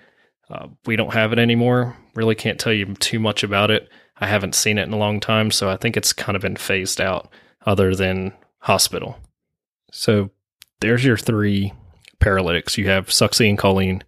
Uh, 0.50 0.68
we 0.86 0.96
don't 0.96 1.14
have 1.14 1.32
it 1.32 1.38
anymore. 1.38 1.96
Really 2.14 2.34
can't 2.34 2.60
tell 2.60 2.72
you 2.72 2.94
too 2.94 3.18
much 3.18 3.42
about 3.42 3.70
it. 3.70 3.88
I 4.18 4.26
haven't 4.26 4.54
seen 4.54 4.78
it 4.78 4.86
in 4.86 4.92
a 4.92 4.98
long 4.98 5.20
time, 5.20 5.50
so 5.50 5.68
I 5.68 5.76
think 5.76 5.96
it's 5.96 6.12
kind 6.12 6.36
of 6.36 6.42
been 6.42 6.56
phased 6.56 7.00
out, 7.00 7.28
other 7.66 7.94
than 7.94 8.32
hospital. 8.60 9.18
So 9.90 10.30
there's 10.80 11.04
your 11.04 11.16
three 11.16 11.72
paralytics. 12.20 12.78
You 12.78 12.88
have 12.88 13.08
succinylcholine, 13.08 14.02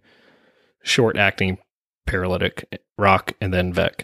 short 0.83 1.17
acting 1.17 1.57
paralytic, 2.05 2.81
rock, 2.97 3.33
and 3.39 3.53
then 3.53 3.73
VEC. 3.73 4.03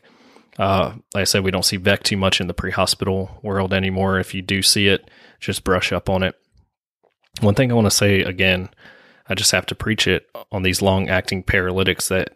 Uh, 0.60 0.94
like 1.16 1.22
I 1.22 1.24
said, 1.24 1.44
we 1.44 1.52
don't 1.52 1.66
see 1.66 1.80
VEC 1.80 2.04
too 2.04 2.18
much 2.18 2.40
in 2.40 2.48
the 2.48 2.54
pre 2.54 2.70
hospital 2.70 3.40
world 3.42 3.74
anymore. 3.74 4.20
If 4.20 4.36
you 4.36 4.44
do 4.44 4.62
see 4.62 4.88
it, 4.88 5.10
just 5.40 5.64
brush 5.64 5.92
up 5.92 6.10
on 6.10 6.22
it. 6.22 6.36
One 7.42 7.56
thing 7.56 7.72
I 7.72 7.76
want 7.76 7.86
to 7.86 7.92
say 7.92 8.22
again, 8.22 8.70
I 9.28 9.36
just 9.36 9.52
have 9.52 9.66
to 9.68 9.76
preach 9.76 10.08
it 10.08 10.30
on 10.52 10.64
these 10.64 10.82
long 10.82 11.10
acting 11.10 11.44
paralytics 11.44 12.08
that 12.10 12.34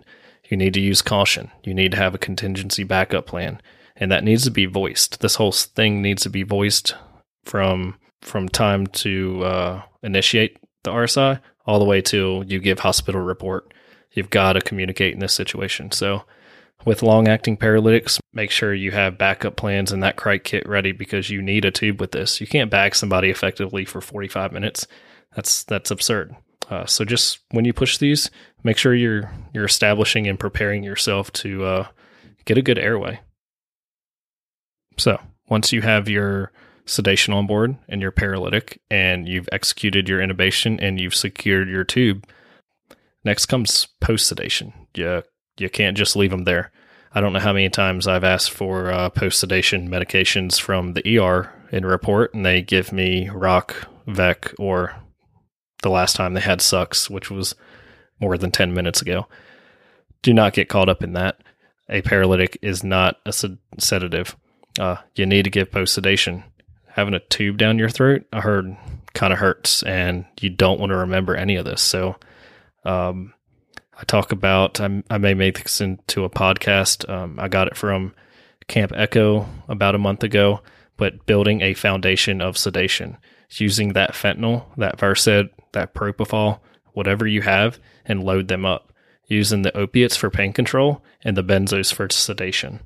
you 0.50 0.58
need 0.58 0.74
to 0.74 0.80
use 0.80 1.02
caution. 1.02 1.52
You 1.64 1.74
need 1.74 1.92
to 1.92 1.98
have 1.98 2.16
a 2.16 2.20
contingency 2.20 2.84
backup 2.84 3.26
plan, 3.26 3.62
and 3.96 4.12
that 4.12 4.24
needs 4.24 4.44
to 4.46 4.52
be 4.52 4.66
voiced. 4.66 5.20
This 5.20 5.36
whole 5.36 5.52
thing 5.52 6.02
needs 6.02 6.24
to 6.24 6.30
be 6.30 6.44
voiced 6.44 6.96
from 7.44 7.98
from 8.22 8.50
time 8.50 8.88
to 8.88 9.44
uh, 9.44 9.82
initiate 10.02 10.58
the 10.84 10.92
RSI 10.92 11.40
all 11.66 11.80
the 11.80 11.86
way 11.86 12.02
till 12.02 12.44
you 12.46 12.60
give 12.60 12.80
hospital 12.80 13.22
report. 13.22 13.74
You've 14.12 14.30
got 14.30 14.54
to 14.54 14.62
communicate 14.62 15.14
in 15.14 15.20
this 15.20 15.34
situation. 15.34 15.92
So, 15.92 16.24
with 16.86 17.04
long 17.04 17.28
acting 17.28 17.58
paralytics, 17.58 18.20
make 18.34 18.50
sure 18.50 18.74
you 18.74 18.92
have 18.92 19.18
backup 19.18 19.58
plans 19.58 19.92
and 19.92 20.02
that 20.02 20.16
cric 20.16 20.44
kit 20.44 20.68
ready 20.68 20.92
because 20.92 21.30
you 21.30 21.42
need 21.42 21.66
a 21.66 21.72
tube 21.72 22.00
with 22.00 22.14
this. 22.14 22.40
You 22.40 22.48
can't 22.48 22.72
bag 22.72 22.96
somebody 22.96 23.30
effectively 23.30 23.84
for 23.84 24.00
45 24.00 24.54
minutes. 24.54 24.88
That's 25.36 25.64
that's 25.66 25.92
absurd. 25.92 26.36
Uh, 26.70 26.86
so 26.86 27.06
just 27.06 27.40
when 27.52 27.66
you 27.66 27.74
push 27.74 27.98
these, 27.98 28.30
make 28.64 28.78
sure 28.78 28.94
you're 28.94 29.32
you're 29.54 29.66
establishing 29.66 30.28
and 30.28 30.40
preparing 30.40 30.84
yourself 30.84 31.32
to 31.32 31.64
uh, 31.64 31.88
get 32.46 32.58
a 32.58 32.62
good 32.62 32.78
airway. 32.78 33.20
So 34.98 35.20
once 35.50 35.72
you 35.72 35.82
have 35.82 36.10
your 36.10 36.52
sedation 36.86 37.34
on 37.34 37.48
board 37.48 37.78
and 37.88 38.02
your 38.02 38.12
paralytic, 38.12 38.82
and 38.90 39.28
you've 39.28 39.50
executed 39.52 40.10
your 40.10 40.20
intubation 40.20 40.78
and 40.82 41.00
you've 41.00 41.16
secured 41.16 41.70
your 41.70 41.84
tube, 41.84 42.26
next 43.24 43.46
comes 43.46 43.88
post 44.02 44.28
sedation. 44.28 44.74
You 44.96 45.24
you 45.58 45.70
can't 45.70 45.98
just 45.98 46.16
leave 46.16 46.32
them 46.32 46.44
there. 46.44 46.72
I 47.14 47.22
don't 47.22 47.34
know 47.34 47.40
how 47.40 47.54
many 47.54 47.70
times 47.70 48.08
I've 48.08 48.24
asked 48.24 48.52
for 48.52 48.92
uh, 48.92 49.10
post 49.10 49.40
sedation 49.40 49.90
medications 49.90 50.60
from 50.60 50.94
the 50.94 51.18
ER 51.18 51.52
in 51.72 51.86
report, 51.86 52.34
and 52.34 52.46
they 52.46 52.62
give 52.62 52.92
me 52.92 53.30
rock, 53.30 53.88
VEC, 54.08 54.54
or 54.60 54.96
the 55.88 55.94
last 55.94 56.18
time 56.18 56.34
they 56.34 56.42
had 56.42 56.60
sux, 56.60 57.10
which 57.10 57.32
was 57.32 57.56
more 58.20 58.38
than 58.38 58.52
10 58.52 58.74
minutes 58.74 59.02
ago. 59.02 59.26
Do 60.22 60.34
not 60.34 60.54
get 60.54 60.68
caught 60.68 60.90
up 60.90 61.02
in 61.02 61.14
that. 61.14 61.42
A 61.90 62.02
paralytic 62.02 62.58
is 62.62 62.84
not 62.84 63.16
a 63.26 63.32
sed- 63.32 63.60
sedative. 63.80 64.36
Uh, 64.78 64.98
you 65.16 65.26
need 65.26 65.44
to 65.44 65.50
give 65.50 65.72
post 65.72 65.94
sedation. 65.94 66.44
Having 66.90 67.14
a 67.14 67.20
tube 67.20 67.58
down 67.58 67.80
your 67.80 67.90
throat, 67.90 68.26
I 68.34 68.42
heard, 68.42 68.76
kind 69.14 69.32
of 69.32 69.40
hurts, 69.40 69.82
and 69.84 70.26
you 70.42 70.50
don't 70.50 70.80
want 70.80 70.90
to 70.90 70.98
remember 70.98 71.36
any 71.36 71.56
of 71.56 71.64
this. 71.64 71.82
So, 71.82 72.18
um, 72.84 73.34
I 73.98 74.04
talk 74.04 74.34
about, 74.34 74.82
I, 74.82 75.04
I, 75.10 75.18
may 75.18 75.34
make 75.34 75.64
this 75.64 75.80
into 75.80 76.26
a 76.26 76.30
podcast. 76.30 77.10
Um, 77.10 77.40
I 77.40 77.48
got 77.48 77.68
it 77.68 77.78
from 77.78 78.14
Camp 78.68 78.92
Echo 78.94 79.48
about 79.70 79.96
a 79.96 80.00
month 80.00 80.24
ago, 80.24 80.62
but 80.98 81.26
building 81.26 81.62
a 81.62 81.74
foundation 81.74 82.42
of 82.42 82.58
sedation 82.58 83.18
using 83.50 83.94
that 83.94 84.14
fentanyl, 84.14 84.66
that 84.78 85.00
Versed, 85.00 85.50
that 85.74 85.94
propofol, 85.94 86.60
whatever 86.94 87.28
you 87.28 87.42
have, 87.42 87.80
and 88.06 88.24
load 88.24 88.48
them 88.48 88.66
up, 88.66 88.92
using 89.28 89.62
the 89.62 89.76
opiates 89.78 90.16
for 90.16 90.30
pain 90.30 90.54
control 90.54 91.04
and 91.24 91.38
the 91.38 91.44
benzos 91.44 91.94
for 91.94 92.10
sedation. 92.10 92.82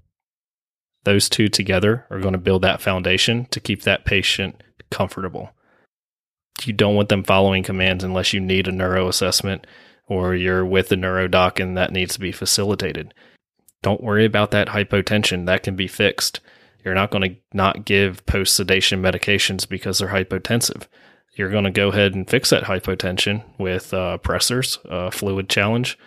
Those 1.03 1.29
two 1.29 1.47
together 1.47 2.05
are 2.09 2.19
going 2.19 2.33
to 2.33 2.39
build 2.39 2.61
that 2.61 2.81
foundation 2.81 3.45
to 3.51 3.59
keep 3.59 3.83
that 3.83 4.05
patient 4.05 4.61
comfortable. 4.91 5.51
You 6.63 6.73
don't 6.73 6.95
want 6.95 7.09
them 7.09 7.23
following 7.23 7.63
commands 7.63 8.03
unless 8.03 8.33
you 8.33 8.39
need 8.39 8.67
a 8.67 8.71
neuro 8.71 9.07
assessment 9.07 9.65
or 10.07 10.35
you're 10.35 10.65
with 10.65 10.89
the 10.89 10.95
neuro 10.95 11.27
doc 11.27 11.59
and 11.59 11.75
that 11.77 11.91
needs 11.91 12.13
to 12.13 12.19
be 12.19 12.31
facilitated. 12.31 13.13
Don't 13.81 14.03
worry 14.03 14.25
about 14.25 14.51
that 14.51 14.67
hypotension, 14.67 15.47
that 15.47 15.63
can 15.63 15.75
be 15.75 15.87
fixed. 15.87 16.39
You're 16.83 16.95
not 16.95 17.11
going 17.11 17.29
to 17.29 17.35
not 17.53 17.85
give 17.85 18.25
post 18.25 18.55
sedation 18.55 19.01
medications 19.01 19.67
because 19.67 19.99
they're 19.99 20.09
hypotensive. 20.09 20.87
You're 21.35 21.49
going 21.49 21.63
to 21.63 21.71
go 21.71 21.89
ahead 21.89 22.13
and 22.13 22.29
fix 22.29 22.49
that 22.49 22.63
hypotension 22.63 23.43
with 23.57 23.93
uh, 23.93 24.17
pressors, 24.21 24.77
uh, 24.89 25.11
fluid 25.11 25.49
challenge, 25.49 25.97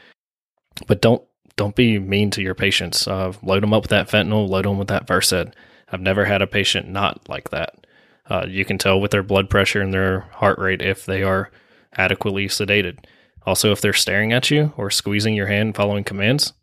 but 0.87 1.01
don't 1.01 1.23
don't 1.57 1.77
be 1.77 1.99
mean 1.99 2.31
to 2.31 2.43
your 2.43 2.55
patients. 2.55 3.07
Uh, 3.07 3.33
load 3.43 3.63
them 3.63 3.73
up 3.73 3.85
with 3.85 3.91
that 3.91 4.09
fentanyl, 4.09 4.49
load 4.49 4.65
them 4.65 4.79
with 4.79 4.89
that 4.89 5.07
Versed. 5.07 5.55
I've 5.93 6.01
never 6.01 6.25
had 6.25 6.43
a 6.43 6.47
patient 6.47 6.89
not 6.89 7.29
like 7.29 7.51
that. 7.51 7.87
Uh, 8.29 8.47
you 8.49 8.65
can 8.65 8.79
tell 8.79 9.01
with 9.01 9.11
their 9.11 9.23
blood 9.23 9.49
pressure 9.49 9.81
and 9.81 9.93
their 9.93 10.21
heart 10.33 10.59
rate 10.59 10.83
if 10.83 11.07
they 11.07 11.23
are 11.23 11.51
adequately 11.97 12.49
sedated. 12.49 13.05
Also, 13.47 13.71
if 13.71 13.81
they're 13.81 13.93
staring 13.93 14.33
at 14.33 14.51
you 14.51 14.73
or 14.77 14.91
squeezing 14.91 15.35
your 15.35 15.47
hand 15.47 15.77
following 15.77 16.03
commands, 16.03 16.55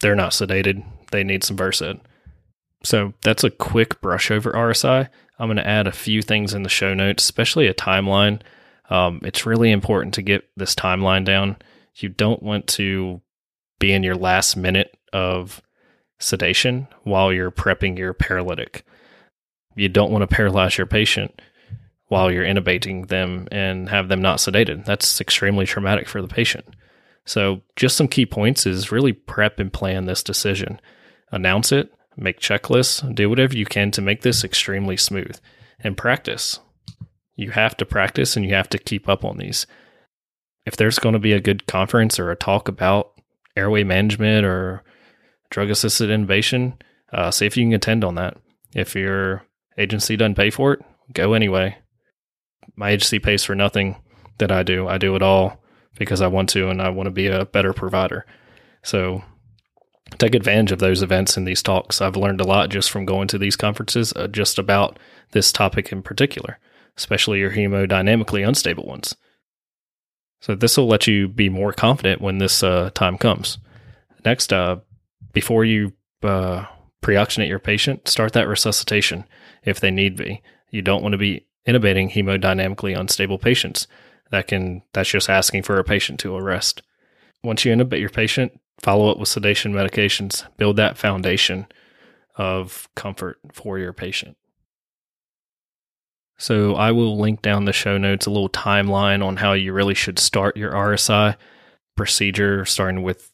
they're 0.00 0.16
not 0.16 0.32
sedated. 0.32 0.82
They 1.12 1.22
need 1.22 1.44
some 1.44 1.56
Versed. 1.56 2.00
So 2.82 3.12
that's 3.22 3.44
a 3.44 3.50
quick 3.50 4.00
brush 4.00 4.30
over 4.30 4.52
RSI. 4.52 5.08
I'm 5.38 5.46
going 5.46 5.56
to 5.56 5.66
add 5.66 5.86
a 5.86 5.92
few 5.92 6.22
things 6.22 6.54
in 6.54 6.62
the 6.62 6.68
show 6.68 6.94
notes, 6.94 7.24
especially 7.24 7.66
a 7.66 7.74
timeline. 7.74 8.40
Um, 8.90 9.20
it's 9.22 9.46
really 9.46 9.70
important 9.70 10.14
to 10.14 10.22
get 10.22 10.48
this 10.56 10.74
timeline 10.74 11.24
down. 11.24 11.56
You 11.96 12.08
don't 12.08 12.42
want 12.42 12.66
to 12.68 13.20
be 13.78 13.92
in 13.92 14.02
your 14.02 14.16
last 14.16 14.56
minute 14.56 14.96
of 15.12 15.62
sedation 16.18 16.88
while 17.04 17.32
you're 17.32 17.50
prepping 17.50 17.98
your 17.98 18.12
paralytic. 18.12 18.84
You 19.74 19.88
don't 19.88 20.10
want 20.10 20.22
to 20.22 20.34
paralyze 20.34 20.76
your 20.76 20.86
patient 20.86 21.40
while 22.08 22.30
you're 22.30 22.44
intubating 22.44 23.08
them 23.08 23.46
and 23.50 23.88
have 23.88 24.08
them 24.08 24.20
not 24.20 24.38
sedated. 24.38 24.84
That's 24.84 25.20
extremely 25.20 25.64
traumatic 25.64 26.08
for 26.08 26.20
the 26.20 26.28
patient. 26.28 26.66
So, 27.24 27.62
just 27.76 27.96
some 27.96 28.08
key 28.08 28.26
points 28.26 28.66
is 28.66 28.90
really 28.90 29.12
prep 29.12 29.58
and 29.58 29.72
plan 29.72 30.06
this 30.06 30.22
decision. 30.22 30.80
Announce 31.30 31.70
it, 31.70 31.92
make 32.16 32.40
checklists, 32.40 33.14
do 33.14 33.28
whatever 33.28 33.56
you 33.56 33.66
can 33.66 33.90
to 33.92 34.02
make 34.02 34.22
this 34.22 34.44
extremely 34.44 34.96
smooth, 34.96 35.38
and 35.82 35.96
practice. 35.96 36.60
You 37.36 37.52
have 37.52 37.76
to 37.78 37.86
practice 37.86 38.36
and 38.36 38.44
you 38.44 38.54
have 38.54 38.68
to 38.70 38.78
keep 38.78 39.08
up 39.08 39.24
on 39.24 39.38
these. 39.38 39.66
If 40.66 40.76
there's 40.76 40.98
going 40.98 41.14
to 41.14 41.18
be 41.18 41.32
a 41.32 41.40
good 41.40 41.66
conference 41.66 42.18
or 42.18 42.30
a 42.30 42.36
talk 42.36 42.68
about 42.68 43.12
airway 43.56 43.82
management 43.82 44.44
or 44.44 44.82
drug 45.48 45.70
assisted 45.70 46.10
intubation, 46.10 46.74
uh, 47.12 47.30
see 47.30 47.46
if 47.46 47.56
you 47.56 47.64
can 47.64 47.72
attend 47.72 48.04
on 48.04 48.14
that. 48.16 48.36
If 48.74 48.94
your 48.94 49.44
agency 49.78 50.16
doesn't 50.16 50.34
pay 50.34 50.50
for 50.50 50.74
it, 50.74 50.80
go 51.12 51.32
anyway. 51.32 51.78
My 52.76 52.90
agency 52.90 53.18
pays 53.18 53.42
for 53.42 53.54
nothing 53.54 53.96
that 54.38 54.52
I 54.52 54.62
do. 54.62 54.86
I 54.86 54.98
do 54.98 55.16
it 55.16 55.22
all 55.22 55.62
because 55.98 56.20
I 56.20 56.26
want 56.28 56.48
to 56.50 56.68
and 56.68 56.80
I 56.80 56.90
want 56.90 57.06
to 57.06 57.10
be 57.10 57.26
a 57.26 57.46
better 57.46 57.72
provider. 57.72 58.26
So 58.82 59.22
take 60.18 60.34
advantage 60.34 60.72
of 60.72 60.78
those 60.78 61.02
events 61.02 61.36
and 61.36 61.46
these 61.46 61.62
talks. 61.62 62.00
I've 62.00 62.16
learned 62.16 62.40
a 62.40 62.46
lot 62.46 62.70
just 62.70 62.90
from 62.90 63.04
going 63.04 63.28
to 63.28 63.38
these 63.38 63.56
conferences, 63.56 64.12
uh, 64.14 64.26
just 64.28 64.58
about 64.58 64.98
this 65.32 65.52
topic 65.52 65.92
in 65.92 66.02
particular, 66.02 66.58
especially 66.96 67.38
your 67.38 67.52
hemodynamically 67.52 68.46
unstable 68.46 68.86
ones. 68.86 69.16
So 70.40 70.54
this 70.54 70.76
will 70.76 70.88
let 70.88 71.06
you 71.06 71.28
be 71.28 71.48
more 71.48 71.72
confident 71.72 72.20
when 72.20 72.38
this 72.38 72.62
uh, 72.62 72.90
time 72.94 73.18
comes. 73.18 73.58
Next, 74.24 74.52
uh, 74.52 74.76
before 75.32 75.64
you 75.64 75.92
uh, 76.22 76.64
pre-oxygenate 77.00 77.48
your 77.48 77.58
patient, 77.58 78.08
start 78.08 78.32
that 78.32 78.48
resuscitation 78.48 79.24
if 79.64 79.80
they 79.80 79.90
need 79.90 80.16
be. 80.16 80.42
You 80.70 80.82
don't 80.82 81.02
want 81.02 81.12
to 81.12 81.18
be 81.18 81.46
intubating 81.66 82.10
hemodynamically 82.10 82.98
unstable 82.98 83.38
patients. 83.38 83.86
That 84.30 84.48
can 84.48 84.82
that's 84.92 85.10
just 85.10 85.28
asking 85.28 85.64
for 85.64 85.78
a 85.78 85.84
patient 85.84 86.20
to 86.20 86.36
arrest. 86.36 86.82
Once 87.42 87.64
you 87.64 87.74
intubate 87.74 88.00
your 88.00 88.10
patient, 88.10 88.58
follow 88.82 89.10
up 89.10 89.18
with 89.18 89.28
sedation 89.28 89.72
medications. 89.72 90.46
Build 90.56 90.76
that 90.76 90.98
foundation 90.98 91.66
of 92.36 92.88
comfort 92.94 93.38
for 93.52 93.78
your 93.78 93.92
patient. 93.92 94.36
So 96.38 96.74
I 96.74 96.92
will 96.92 97.18
link 97.18 97.42
down 97.42 97.66
the 97.66 97.72
show 97.72 97.98
notes 97.98 98.24
a 98.24 98.30
little 98.30 98.48
timeline 98.48 99.24
on 99.24 99.36
how 99.36 99.52
you 99.52 99.74
really 99.74 99.94
should 99.94 100.18
start 100.18 100.56
your 100.56 100.72
RSI 100.72 101.36
procedure, 101.96 102.64
starting 102.64 103.02
with 103.02 103.30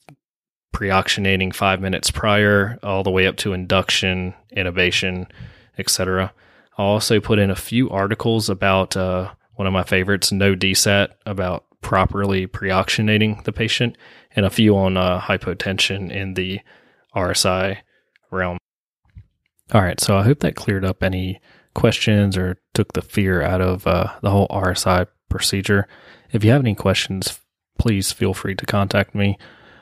pre-oxygenating 0.72 1.54
five 1.54 1.80
minutes 1.80 2.10
prior, 2.10 2.78
all 2.82 3.04
the 3.04 3.10
way 3.12 3.28
up 3.28 3.36
to 3.36 3.52
induction, 3.52 4.34
intubation, 4.56 5.30
etc. 5.78 6.32
I'll 6.76 6.86
also 6.86 7.20
put 7.20 7.38
in 7.38 7.48
a 7.48 7.56
few 7.56 7.88
articles 7.90 8.50
about 8.50 8.96
uh, 8.96 9.30
one 9.54 9.68
of 9.68 9.72
my 9.72 9.84
favorites, 9.84 10.32
No 10.32 10.56
DESAT, 10.56 11.10
about 11.24 11.64
properly 11.86 12.46
pre-oxygenating 12.48 13.44
the 13.44 13.52
patient, 13.52 13.96
and 14.34 14.44
a 14.44 14.50
few 14.50 14.76
on 14.76 14.96
uh, 14.96 15.20
hypotension 15.20 16.10
in 16.10 16.34
the 16.34 16.58
RSI 17.14 17.76
realm. 18.32 18.58
All 19.72 19.82
right, 19.82 20.00
so 20.00 20.16
I 20.16 20.24
hope 20.24 20.40
that 20.40 20.56
cleared 20.56 20.84
up 20.84 21.04
any 21.04 21.40
questions 21.76 22.36
or 22.36 22.58
took 22.74 22.94
the 22.94 23.02
fear 23.02 23.40
out 23.40 23.60
of 23.60 23.86
uh, 23.86 24.14
the 24.20 24.30
whole 24.30 24.48
RSI 24.48 25.06
procedure. 25.28 25.86
If 26.32 26.42
you 26.42 26.50
have 26.50 26.62
any 26.62 26.74
questions, 26.74 27.38
please 27.78 28.10
feel 28.10 28.34
free 28.34 28.56
to 28.56 28.66
contact 28.66 29.14
me. 29.14 29.38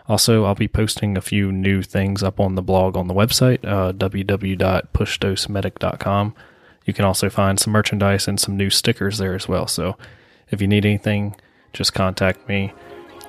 Also, 0.07 0.45
I'll 0.45 0.55
be 0.55 0.69
posting 0.69 1.17
a 1.17 1.23
few 1.23 1.51
new 1.51 1.81
things 1.81 2.23
up 2.23 2.39
on 2.39 2.55
the 2.55 2.61
blog 2.61 2.99
on 2.99 3.09
the 3.09 3.15
website, 3.15 3.65
uh, 3.65 3.95
www.pushdosemedic.com. 3.95 6.35
You 6.85 6.93
can 6.93 7.07
also 7.07 7.31
find 7.31 7.59
some 7.59 7.73
merchandise 7.73 8.29
and 8.29 8.39
some 8.39 8.59
new 8.59 8.69
stickers 8.69 9.17
there 9.17 9.35
as 9.35 9.49
well. 9.49 9.67
So 9.67 9.97
if 10.51 10.61
you 10.61 10.69
need 10.69 10.85
anything, 10.85 11.37
just 11.75 11.93
contact 11.93 12.49
me. 12.49 12.73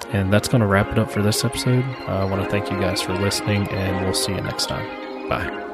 And 0.09 0.31
that's 0.31 0.47
going 0.47 0.61
to 0.61 0.67
wrap 0.67 0.91
it 0.91 0.99
up 0.99 1.11
for 1.11 1.21
this 1.21 1.43
episode. 1.43 1.83
I 2.07 2.23
want 2.25 2.43
to 2.43 2.49
thank 2.49 2.71
you 2.71 2.79
guys 2.79 3.01
for 3.01 3.13
listening, 3.13 3.67
and 3.69 4.05
we'll 4.05 4.13
see 4.13 4.33
you 4.33 4.41
next 4.41 4.67
time. 4.67 5.29
Bye. 5.29 5.64